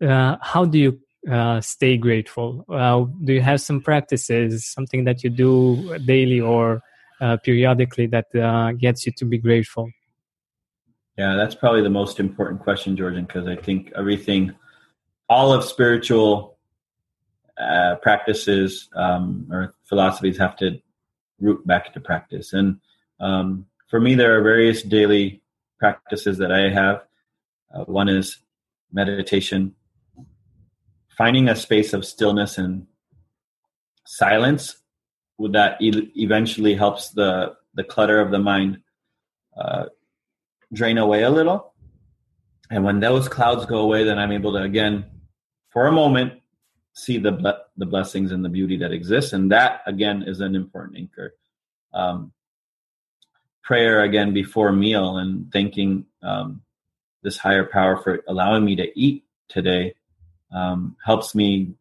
how 0.00 0.64
do 0.64 0.78
you 0.78 1.60
stay 1.60 1.96
grateful? 1.96 2.64
Do 3.24 3.32
you 3.32 3.42
have 3.42 3.60
some 3.60 3.80
practices 3.80 4.66
something 4.66 5.04
that 5.04 5.22
you 5.22 5.30
do 5.30 5.98
daily 6.06 6.40
or 6.40 6.82
periodically 7.44 8.06
that 8.06 8.26
gets 8.80 9.06
you 9.06 9.12
to 9.12 9.24
be 9.24 9.38
grateful 9.38 9.90
yeah 11.16 11.34
that's 11.36 11.54
probably 11.54 11.82
the 11.82 11.90
most 11.90 12.20
important 12.20 12.60
question 12.60 12.96
georgian 12.96 13.24
because 13.24 13.46
i 13.46 13.56
think 13.56 13.92
everything 13.96 14.54
all 15.28 15.52
of 15.52 15.64
spiritual 15.64 16.58
uh, 17.58 17.96
practices 17.96 18.88
um, 18.94 19.46
or 19.50 19.74
philosophies 19.84 20.38
have 20.38 20.56
to 20.56 20.80
root 21.40 21.66
back 21.66 21.92
to 21.92 22.00
practice. 22.00 22.52
And 22.52 22.78
um, 23.20 23.66
for 23.88 24.00
me, 24.00 24.14
there 24.14 24.38
are 24.38 24.42
various 24.42 24.82
daily 24.82 25.42
practices 25.78 26.38
that 26.38 26.52
I 26.52 26.70
have. 26.70 27.02
Uh, 27.74 27.84
one 27.84 28.08
is 28.08 28.38
meditation, 28.92 29.74
finding 31.16 31.48
a 31.48 31.56
space 31.56 31.92
of 31.92 32.04
stillness 32.04 32.58
and 32.58 32.86
silence. 34.06 34.76
That 35.38 35.78
eventually 35.80 36.74
helps 36.74 37.10
the 37.10 37.56
the 37.74 37.82
clutter 37.82 38.20
of 38.20 38.30
the 38.30 38.38
mind 38.38 38.78
uh, 39.56 39.86
drain 40.72 40.98
away 40.98 41.22
a 41.22 41.30
little? 41.30 41.72
And 42.70 42.84
when 42.84 43.00
those 43.00 43.28
clouds 43.28 43.66
go 43.66 43.78
away, 43.78 44.04
then 44.04 44.18
I'm 44.18 44.32
able 44.32 44.52
to 44.52 44.62
again, 44.62 45.04
for 45.70 45.86
a 45.86 45.92
moment, 45.92 46.34
see 46.94 47.18
the 47.18 47.58
the 47.76 47.86
blessings 47.86 48.32
and 48.32 48.44
the 48.44 48.48
beauty 48.48 48.76
that 48.78 48.92
exists, 48.92 49.32
and 49.32 49.50
that 49.52 49.82
again 49.86 50.22
is 50.22 50.40
an 50.40 50.54
important 50.54 50.98
anchor. 50.98 51.34
Um, 51.92 52.32
prayer 53.62 54.02
again 54.02 54.32
before 54.32 54.72
meal 54.72 55.18
and 55.18 55.50
thanking 55.52 56.04
um, 56.22 56.62
this 57.22 57.38
higher 57.38 57.64
power 57.64 57.96
for 57.96 58.22
allowing 58.26 58.64
me 58.64 58.76
to 58.76 58.98
eat 58.98 59.24
today 59.48 59.94
um, 60.52 60.96
helps 61.04 61.34
me 61.34 61.74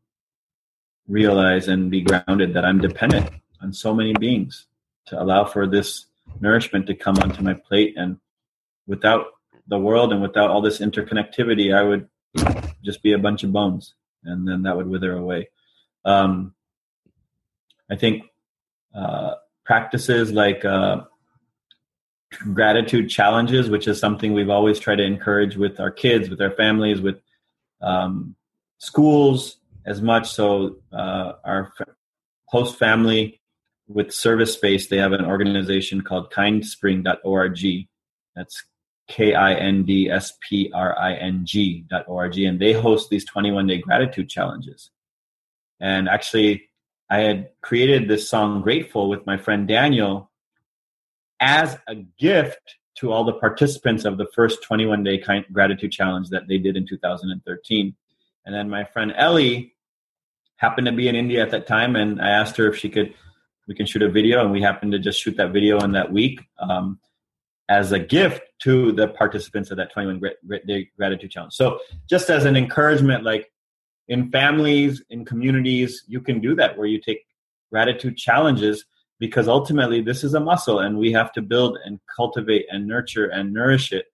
realize 1.07 1.67
and 1.67 1.89
be 1.89 2.01
grounded 2.01 2.53
that 2.53 2.65
I'm 2.65 2.79
dependent 2.79 3.29
on 3.61 3.73
so 3.73 3.93
many 3.93 4.13
beings 4.13 4.67
to 5.07 5.21
allow 5.21 5.43
for 5.43 5.67
this 5.67 6.05
nourishment 6.39 6.87
to 6.87 6.95
come 6.95 7.17
onto 7.17 7.41
my 7.41 7.53
plate 7.53 7.95
and 7.97 8.17
without 8.87 9.25
the 9.67 9.79
world 9.79 10.11
and 10.11 10.21
without 10.21 10.49
all 10.49 10.61
this 10.61 10.79
interconnectivity 10.79 11.75
i 11.75 11.81
would 11.81 12.07
just 12.83 13.01
be 13.03 13.13
a 13.13 13.17
bunch 13.17 13.43
of 13.43 13.51
bones 13.51 13.93
and 14.23 14.47
then 14.47 14.63
that 14.63 14.77
would 14.77 14.87
wither 14.87 15.15
away. 15.15 15.49
Um, 16.05 16.53
I 17.89 17.95
think 17.95 18.23
uh, 18.95 19.35
practices 19.65 20.31
like 20.31 20.63
uh, 20.65 21.01
gratitude 22.53 23.09
challenges, 23.09 23.69
which 23.69 23.87
is 23.87 23.99
something 23.99 24.33
we've 24.33 24.49
always 24.49 24.79
tried 24.79 24.97
to 24.97 25.03
encourage 25.03 25.57
with 25.57 25.79
our 25.79 25.91
kids, 25.91 26.29
with 26.29 26.41
our 26.41 26.51
families, 26.51 27.01
with 27.01 27.19
um, 27.81 28.35
schools 28.77 29.57
as 29.85 30.01
much. 30.01 30.31
So 30.31 30.77
uh, 30.93 31.33
our 31.43 31.73
host 32.45 32.77
family 32.77 33.41
with 33.87 34.13
service 34.13 34.53
space, 34.53 34.87
they 34.87 34.97
have 34.97 35.11
an 35.11 35.25
organization 35.25 36.01
called 36.01 36.31
kindspring.org. 36.31 37.87
That's 38.35 38.63
K-I-N-D-S-P-R-I-N-G 39.07 41.85
dot 41.89 42.05
org, 42.07 42.37
and 42.37 42.59
they 42.59 42.73
host 42.73 43.09
these 43.09 43.25
21 43.25 43.67
day 43.67 43.79
gratitude 43.79 44.29
challenges. 44.29 44.91
And 45.79 46.07
actually, 46.07 46.69
I 47.09 47.19
had 47.19 47.49
created 47.61 48.07
this 48.07 48.29
song 48.29 48.61
"Grateful" 48.61 49.09
with 49.09 49.25
my 49.25 49.37
friend 49.37 49.67
Daniel 49.67 50.29
as 51.39 51.77
a 51.87 51.95
gift 51.95 52.77
to 52.95 53.11
all 53.11 53.23
the 53.23 53.33
participants 53.33 54.05
of 54.05 54.17
the 54.17 54.27
first 54.33 54.63
21 54.63 55.03
day 55.03 55.23
gratitude 55.51 55.91
challenge 55.91 56.29
that 56.29 56.47
they 56.47 56.57
did 56.57 56.77
in 56.77 56.87
2013. 56.87 57.95
And 58.45 58.55
then 58.55 58.69
my 58.69 58.85
friend 58.85 59.13
Ellie 59.15 59.75
happened 60.57 60.85
to 60.85 60.93
be 60.93 61.07
in 61.07 61.15
India 61.15 61.41
at 61.41 61.51
that 61.51 61.67
time, 61.67 61.95
and 61.95 62.21
I 62.21 62.29
asked 62.29 62.57
her 62.57 62.67
if 62.67 62.77
she 62.77 62.89
could 62.89 63.13
we 63.67 63.75
can 63.75 63.85
shoot 63.85 64.01
a 64.01 64.09
video, 64.09 64.41
and 64.41 64.51
we 64.51 64.61
happened 64.61 64.91
to 64.91 64.99
just 64.99 65.21
shoot 65.21 65.37
that 65.37 65.51
video 65.51 65.79
in 65.79 65.93
that 65.93 66.11
week. 66.11 66.41
Um, 66.59 66.99
as 67.71 67.93
a 67.93 67.99
gift 67.99 68.41
to 68.59 68.91
the 68.91 69.07
participants 69.07 69.71
of 69.71 69.77
that 69.77 69.93
21 69.93 70.21
day 70.67 70.89
gratitude 70.97 71.31
challenge. 71.31 71.53
So 71.53 71.79
just 72.09 72.29
as 72.29 72.43
an 72.43 72.57
encouragement, 72.57 73.23
like 73.23 73.49
in 74.09 74.29
families, 74.29 75.01
in 75.09 75.23
communities, 75.23 76.03
you 76.05 76.19
can 76.19 76.41
do 76.41 76.53
that 76.55 76.77
where 76.77 76.85
you 76.85 76.99
take 76.99 77.25
gratitude 77.71 78.17
challenges 78.17 78.83
because 79.19 79.47
ultimately 79.47 80.01
this 80.01 80.21
is 80.25 80.33
a 80.33 80.39
muscle 80.41 80.79
and 80.79 80.97
we 80.97 81.13
have 81.13 81.31
to 81.31 81.41
build 81.41 81.77
and 81.85 82.01
cultivate 82.13 82.65
and 82.69 82.85
nurture 82.85 83.27
and 83.27 83.53
nourish 83.53 83.93
it. 83.93 84.07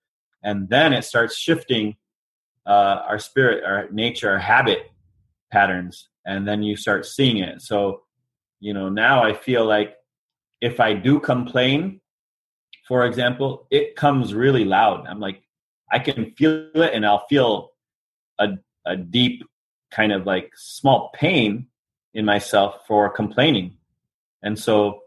And 0.43 0.70
then 0.70 0.93
it 0.93 1.04
starts 1.04 1.36
shifting 1.36 1.96
uh, 2.67 3.02
our 3.10 3.17
spirit, 3.17 3.63
our 3.63 3.89
nature, 3.89 4.30
our 4.30 4.38
habit 4.38 4.91
patterns. 5.52 6.10
And 6.28 6.48
then 6.48 6.62
you 6.62 6.78
start 6.78 7.08
seeing 7.08 7.38
it. 7.38 7.63
So, 7.63 8.04
you 8.60 8.76
know, 8.76 8.88
now 8.88 9.24
I 9.24 9.34
feel 9.34 9.65
like 9.65 9.96
if 10.62 10.80
I 10.80 10.93
do 10.93 11.20
complain 11.20 12.02
for 12.88 13.06
example, 13.06 13.67
it 13.69 13.95
comes 13.95 14.34
really 14.34 14.63
loud. 14.63 15.06
I'm 15.08 15.19
like, 15.19 15.41
I 15.91 16.00
can 16.00 16.32
feel 16.32 16.69
it 16.73 16.93
and 16.93 17.06
I'll 17.06 17.26
feel 17.28 17.71
a, 18.39 18.50
a 18.86 18.95
deep 18.95 19.43
kind 19.91 20.12
of 20.12 20.26
like 20.26 20.52
small 20.56 21.12
pain 21.13 21.67
in 22.13 22.26
myself 22.26 22.86
for 22.88 23.10
complaining. 23.10 23.78
And 24.41 24.58
so 24.58 25.02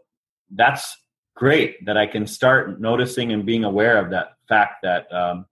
that's 0.51 0.97
great 1.35 1.85
that 1.85 1.97
I 1.97 2.07
can 2.07 2.27
start 2.27 2.79
noticing 2.79 3.31
and 3.31 3.45
being 3.45 3.63
aware 3.63 3.97
of 3.97 4.11
that 4.11 4.33
fact 4.47 4.83
that 4.83 5.11
um, 5.13 5.45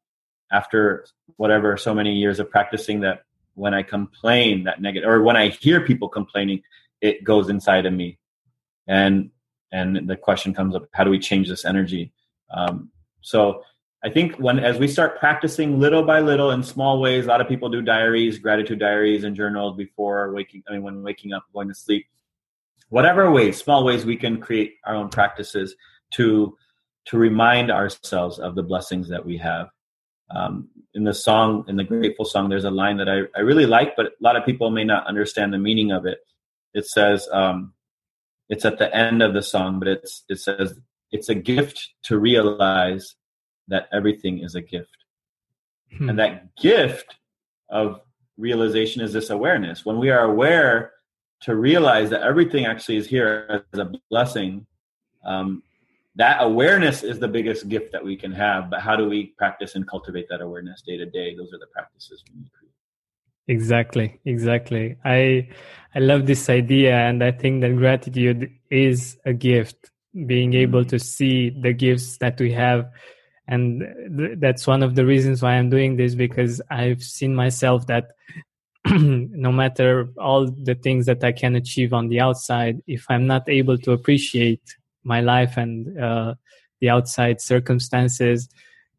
after 0.52 1.06
whatever 1.38 1.78
so 1.78 1.94
many 1.94 2.14
years 2.14 2.40
of 2.40 2.50
practicing 2.50 3.02
that 3.02 3.24
when 3.56 3.74
I 3.74 3.84
complain 3.84 4.64
that 4.66 4.82
negative 4.82 5.10
or 5.10 5.22
when 5.22 5.36
I 5.36 5.50
hear 5.50 5.82
people 5.82 6.10
complaining, 6.10 6.62
it 7.02 7.24
goes 7.24 7.50
inside 7.50 7.86
of 7.86 7.94
me. 7.94 8.20
And 8.88 9.32
and 9.72 10.10
the 10.10 10.16
question 10.16 10.54
comes 10.54 10.76
up, 10.76 10.88
how 10.94 11.04
do 11.04 11.12
we 11.12 11.20
change 11.20 11.48
this 11.48 11.64
energy? 11.64 12.12
Um, 12.52 12.92
so 13.22 13.64
I 14.04 14.10
think 14.10 14.36
when 14.36 14.60
as 14.60 14.78
we 14.78 14.88
start 14.88 15.20
practicing 15.20 15.80
little 15.80 16.04
by 16.04 16.22
little 16.22 16.52
in 16.52 16.64
small 16.64 17.02
ways, 17.02 17.26
a 17.26 17.28
lot 17.28 17.42
of 17.42 17.48
people 17.48 17.70
do 17.70 17.82
diaries, 17.82 18.40
gratitude 18.40 18.80
diaries, 18.80 19.24
and 19.24 19.36
journals 19.36 19.76
before 19.76 20.32
waking. 20.34 20.64
I 20.70 20.74
mean, 20.74 20.84
when 20.84 21.04
waking 21.04 21.34
up, 21.34 21.44
going 21.54 21.68
to 21.68 21.76
sleep, 21.76 22.06
whatever 22.88 23.30
ways, 23.30 23.58
small 23.58 23.84
ways, 23.84 24.06
we 24.06 24.16
can 24.16 24.40
create 24.40 24.76
our 24.86 24.96
own 24.96 25.10
practices 25.10 25.76
to 26.12 26.58
to 27.06 27.18
remind 27.18 27.72
ourselves 27.72 28.40
of 28.40 28.56
the 28.56 28.64
blessings 28.64 29.10
that 29.10 29.26
we 29.26 29.38
have. 29.38 29.70
Um, 30.32 30.70
in 30.94 31.04
the 31.04 31.14
song, 31.14 31.66
in 31.68 31.76
the 31.76 31.84
grateful 31.84 32.26
song, 32.26 32.50
there's 32.50 32.66
a 32.66 32.72
line 32.72 32.98
that 32.98 33.10
I, 33.10 33.22
I 33.36 33.42
really 33.42 33.66
like, 33.66 33.96
but 33.96 34.08
a 34.08 34.12
lot 34.22 34.36
of 34.36 34.46
people 34.46 34.70
may 34.70 34.84
not 34.84 35.08
understand 35.08 35.52
the 35.52 35.58
meaning 35.58 35.92
of 35.92 36.06
it. 36.06 36.20
It 36.74 36.86
says, 36.86 37.28
um, 37.32 37.74
it's 38.48 38.64
at 38.66 38.78
the 38.78 38.96
end 38.96 39.24
of 39.24 39.34
the 39.34 39.42
song, 39.42 39.80
but 39.80 39.88
it's 39.88 40.24
it 40.30 40.40
says 40.40 40.80
it's 41.12 41.30
a 41.30 41.36
gift 41.36 41.90
to 42.04 42.18
realize 42.20 43.16
that 43.68 43.88
everything 43.92 44.40
is 44.40 44.56
a 44.56 44.62
gift. 44.62 44.98
Hmm. 45.98 46.10
And 46.10 46.20
that 46.20 46.56
gift 46.56 47.16
of 47.70 48.02
realization 48.38 49.02
is 49.02 49.14
this 49.14 49.30
awareness. 49.30 49.86
When 49.86 50.00
we 50.00 50.10
are 50.10 50.26
aware 50.26 50.94
to 51.42 51.56
realize 51.56 52.10
that 52.10 52.22
everything 52.22 52.66
actually 52.66 52.98
is 52.98 53.08
here 53.08 53.64
as 53.72 53.80
a 53.80 53.92
blessing, 54.10 54.66
um, 55.24 55.64
that 56.16 56.38
awareness 56.42 57.04
is 57.04 57.20
the 57.20 57.28
biggest 57.28 57.70
gift 57.70 57.92
that 57.92 58.04
we 58.04 58.16
can 58.16 58.32
have. 58.32 58.70
But 58.70 58.82
how 58.82 58.96
do 58.96 59.08
we 59.08 59.28
practice 59.38 59.76
and 59.76 59.88
cultivate 59.88 60.28
that 60.30 60.42
awareness 60.42 60.82
day 60.82 60.98
to 60.98 61.06
day? 61.06 61.36
Those 61.36 61.54
are 61.54 61.60
the 61.60 61.68
practices 61.68 62.24
we 62.34 62.42
need. 62.42 62.50
Exactly, 63.50 64.20
exactly. 64.26 64.96
I 65.04 65.50
I 65.96 66.00
love 66.00 66.28
this 66.28 66.50
idea, 66.50 66.94
and 66.94 67.24
I 67.24 67.32
think 67.32 67.62
that 67.62 67.76
gratitude 67.76 68.52
is 68.70 69.18
a 69.26 69.34
gift. 69.34 69.90
Being 70.26 70.54
able 70.54 70.82
mm-hmm. 70.82 70.90
to 70.90 71.00
see 71.00 71.50
the 71.50 71.74
gifts 71.74 72.18
that 72.18 72.40
we 72.40 72.52
have, 72.54 72.90
and 73.48 73.84
th- 74.18 74.40
that's 74.40 74.66
one 74.66 74.84
of 74.84 74.96
the 74.96 75.06
reasons 75.06 75.42
why 75.42 75.54
I'm 75.54 75.70
doing 75.70 75.98
this 75.98 76.16
because 76.16 76.62
I've 76.72 77.04
seen 77.04 77.36
myself 77.36 77.86
that 77.88 78.12
no 78.90 79.52
matter 79.52 80.10
all 80.18 80.50
the 80.50 80.76
things 80.76 81.06
that 81.06 81.24
I 81.24 81.32
can 81.32 81.56
achieve 81.56 81.94
on 81.94 82.08
the 82.10 82.22
outside, 82.22 82.82
if 82.88 83.06
I'm 83.10 83.28
not 83.28 83.48
able 83.48 83.78
to 83.80 83.92
appreciate 83.92 84.76
my 85.04 85.22
life 85.22 85.58
and 85.58 86.00
uh, 86.00 86.34
the 86.82 86.90
outside 86.90 87.40
circumstances, 87.40 88.50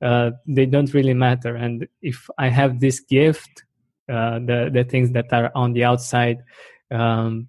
uh, 0.03 0.31
they 0.47 0.67
don't 0.67 0.95
really 0.95 1.15
matter. 1.15 1.57
And 1.57 1.89
if 2.03 2.29
I 2.39 2.49
have 2.49 2.81
this 2.81 3.01
gift 3.01 3.65
uh, 4.11 4.41
the 4.41 4.71
the 4.73 4.83
things 4.83 5.13
that 5.13 5.33
are 5.33 5.53
on 5.55 5.73
the 5.73 5.85
outside 5.85 6.43
um, 6.91 7.49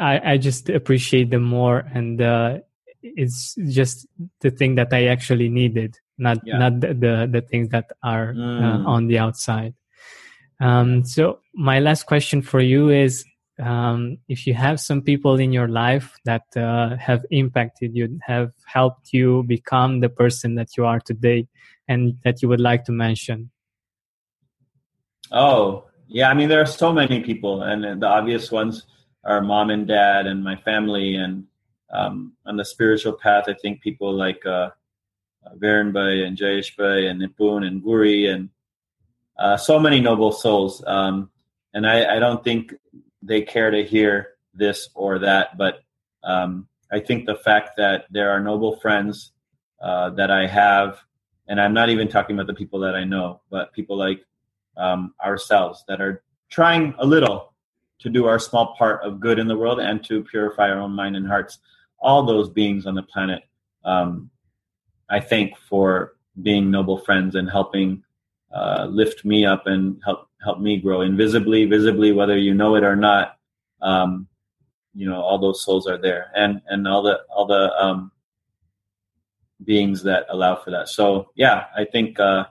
I, 0.00 0.32
I 0.32 0.36
just 0.38 0.68
appreciate 0.68 1.30
them 1.30 1.42
more 1.42 1.78
and 1.92 2.20
uh, 2.20 2.58
it's 3.02 3.54
just 3.68 4.06
the 4.40 4.50
thing 4.50 4.74
that 4.76 4.92
I 4.92 5.06
actually 5.06 5.48
needed 5.48 5.96
not 6.18 6.38
yeah. 6.44 6.58
not 6.58 6.80
the, 6.80 6.88
the, 6.88 7.28
the 7.30 7.40
things 7.40 7.68
that 7.70 7.90
are 8.02 8.30
uh, 8.30 8.34
mm. 8.34 8.84
uh, 8.84 8.88
on 8.88 9.06
the 9.06 9.18
outside 9.18 9.74
um, 10.60 11.04
so 11.04 11.40
my 11.54 11.80
last 11.80 12.04
question 12.04 12.42
for 12.42 12.60
you 12.60 12.90
is 12.90 13.24
um, 13.58 14.18
if 14.28 14.46
you 14.46 14.54
have 14.54 14.80
some 14.80 15.02
people 15.02 15.38
in 15.38 15.52
your 15.52 15.68
life 15.68 16.16
that 16.24 16.44
uh, 16.56 16.96
have 16.96 17.24
impacted 17.30 17.94
you 17.94 18.18
have 18.22 18.52
helped 18.66 19.12
you 19.12 19.44
become 19.46 20.00
the 20.00 20.08
person 20.08 20.54
that 20.54 20.76
you 20.76 20.84
are 20.84 21.00
today 21.00 21.46
and 21.88 22.16
that 22.24 22.42
you 22.42 22.48
would 22.48 22.60
like 22.60 22.84
to 22.84 22.92
mention 22.92 23.50
Oh, 25.32 25.84
yeah. 26.08 26.28
I 26.28 26.34
mean, 26.34 26.48
there 26.48 26.60
are 26.60 26.66
so 26.66 26.92
many 26.92 27.20
people, 27.20 27.62
and 27.62 28.02
the 28.02 28.06
obvious 28.06 28.50
ones 28.50 28.86
are 29.24 29.40
mom 29.40 29.70
and 29.70 29.86
dad 29.86 30.26
and 30.26 30.42
my 30.42 30.56
family. 30.56 31.16
And 31.16 31.44
um, 31.92 32.32
on 32.46 32.56
the 32.56 32.64
spiritual 32.64 33.12
path, 33.12 33.44
I 33.48 33.54
think 33.54 33.80
people 33.80 34.12
like 34.12 34.44
uh, 34.46 34.70
and 35.52 36.36
Jayeshbai 36.36 37.10
and 37.10 37.20
Nipun 37.20 37.66
and 37.66 37.82
Guri 37.82 38.32
and 38.32 38.50
uh, 39.38 39.56
so 39.56 39.78
many 39.78 40.00
noble 40.00 40.32
souls. 40.32 40.84
Um, 40.86 41.30
and 41.72 41.86
I, 41.86 42.16
I, 42.16 42.18
don't 42.18 42.44
think 42.44 42.74
they 43.22 43.42
care 43.42 43.70
to 43.70 43.82
hear 43.82 44.34
this 44.52 44.90
or 44.94 45.18
that, 45.20 45.56
but 45.56 45.82
um, 46.24 46.68
I 46.92 47.00
think 47.00 47.24
the 47.24 47.36
fact 47.36 47.70
that 47.78 48.04
there 48.10 48.30
are 48.30 48.40
noble 48.40 48.76
friends 48.76 49.32
uh, 49.80 50.10
that 50.10 50.30
I 50.30 50.46
have, 50.46 50.98
and 51.48 51.60
I'm 51.60 51.72
not 51.72 51.88
even 51.88 52.08
talking 52.08 52.36
about 52.36 52.48
the 52.48 52.54
people 52.54 52.80
that 52.80 52.94
I 52.94 53.04
know, 53.04 53.40
but 53.50 53.72
people 53.72 53.96
like 53.96 54.24
um, 54.76 55.14
ourselves 55.24 55.84
that 55.88 56.00
are 56.00 56.22
trying 56.50 56.94
a 56.98 57.06
little 57.06 57.49
to 58.00 58.08
do 58.08 58.26
our 58.26 58.38
small 58.38 58.74
part 58.76 59.02
of 59.02 59.20
good 59.20 59.38
in 59.38 59.46
the 59.46 59.56
world 59.56 59.78
and 59.78 60.04
to 60.04 60.22
purify 60.24 60.70
our 60.70 60.80
own 60.80 60.92
mind 60.92 61.16
and 61.16 61.26
hearts. 61.26 61.58
All 61.98 62.24
those 62.24 62.48
beings 62.48 62.86
on 62.86 62.94
the 62.94 63.02
planet, 63.02 63.42
um, 63.84 64.30
I 65.08 65.20
thank 65.20 65.56
for 65.56 66.14
being 66.42 66.70
noble 66.70 66.98
friends 66.98 67.34
and 67.34 67.50
helping 67.50 68.02
uh, 68.54 68.86
lift 68.90 69.24
me 69.24 69.44
up 69.44 69.66
and 69.66 70.00
help 70.04 70.28
help 70.42 70.60
me 70.60 70.78
grow 70.78 71.02
invisibly, 71.02 71.66
visibly, 71.66 72.12
whether 72.12 72.38
you 72.38 72.54
know 72.54 72.74
it 72.76 72.84
or 72.84 72.96
not. 72.96 73.36
Um, 73.82 74.26
you 74.94 75.08
know, 75.08 75.20
all 75.20 75.38
those 75.38 75.62
souls 75.62 75.86
are 75.86 75.98
there, 75.98 76.30
and 76.34 76.60
and 76.66 76.88
all 76.88 77.02
the 77.02 77.20
all 77.28 77.46
the 77.46 77.72
um, 77.78 78.10
beings 79.64 80.02
that 80.04 80.26
allow 80.30 80.56
for 80.56 80.70
that. 80.70 80.88
So 80.88 81.30
yeah, 81.34 81.66
I 81.76 81.84
think 81.84 82.18
uh, 82.18 82.46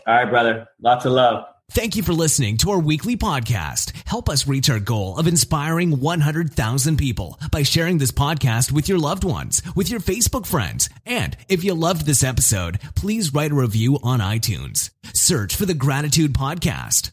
All 0.07 0.15
right, 0.15 0.31
brother. 0.31 0.69
Lots 0.81 1.05
of 1.05 1.13
love. 1.13 1.47
Thank 1.71 1.97
you 1.97 2.03
for 2.03 2.15
listening 2.15 2.57
to 2.59 2.71
our 2.71 2.79
weekly 2.79 3.17
podcast. 3.17 3.93
Help 4.07 4.29
us 4.29 4.49
reach 4.49 4.71
our 4.71 4.81
goal 4.81 5.17
of 5.19 5.27
inspiring 5.27 6.01
100,000 6.01 6.97
people 6.97 7.39
by 7.53 7.63
sharing 7.63 7.99
this 7.99 8.11
podcast 8.11 8.73
with 8.73 8.89
your 8.89 8.99
loved 8.99 9.23
ones, 9.23 9.63
with 9.77 9.91
your 9.91 10.01
Facebook 10.01 10.47
friends. 10.47 10.89
And 11.05 11.37
if 11.49 11.63
you 11.63 11.75
loved 11.75 12.07
this 12.07 12.25
episode, 12.25 12.81
please 12.97 13.35
write 13.35 13.53
a 13.53 13.55
review 13.55 13.99
on 14.03 14.21
iTunes. 14.21 14.91
Search 15.13 15.55
for 15.55 15.67
the 15.67 15.75
Gratitude 15.75 16.33
Podcast. 16.33 17.13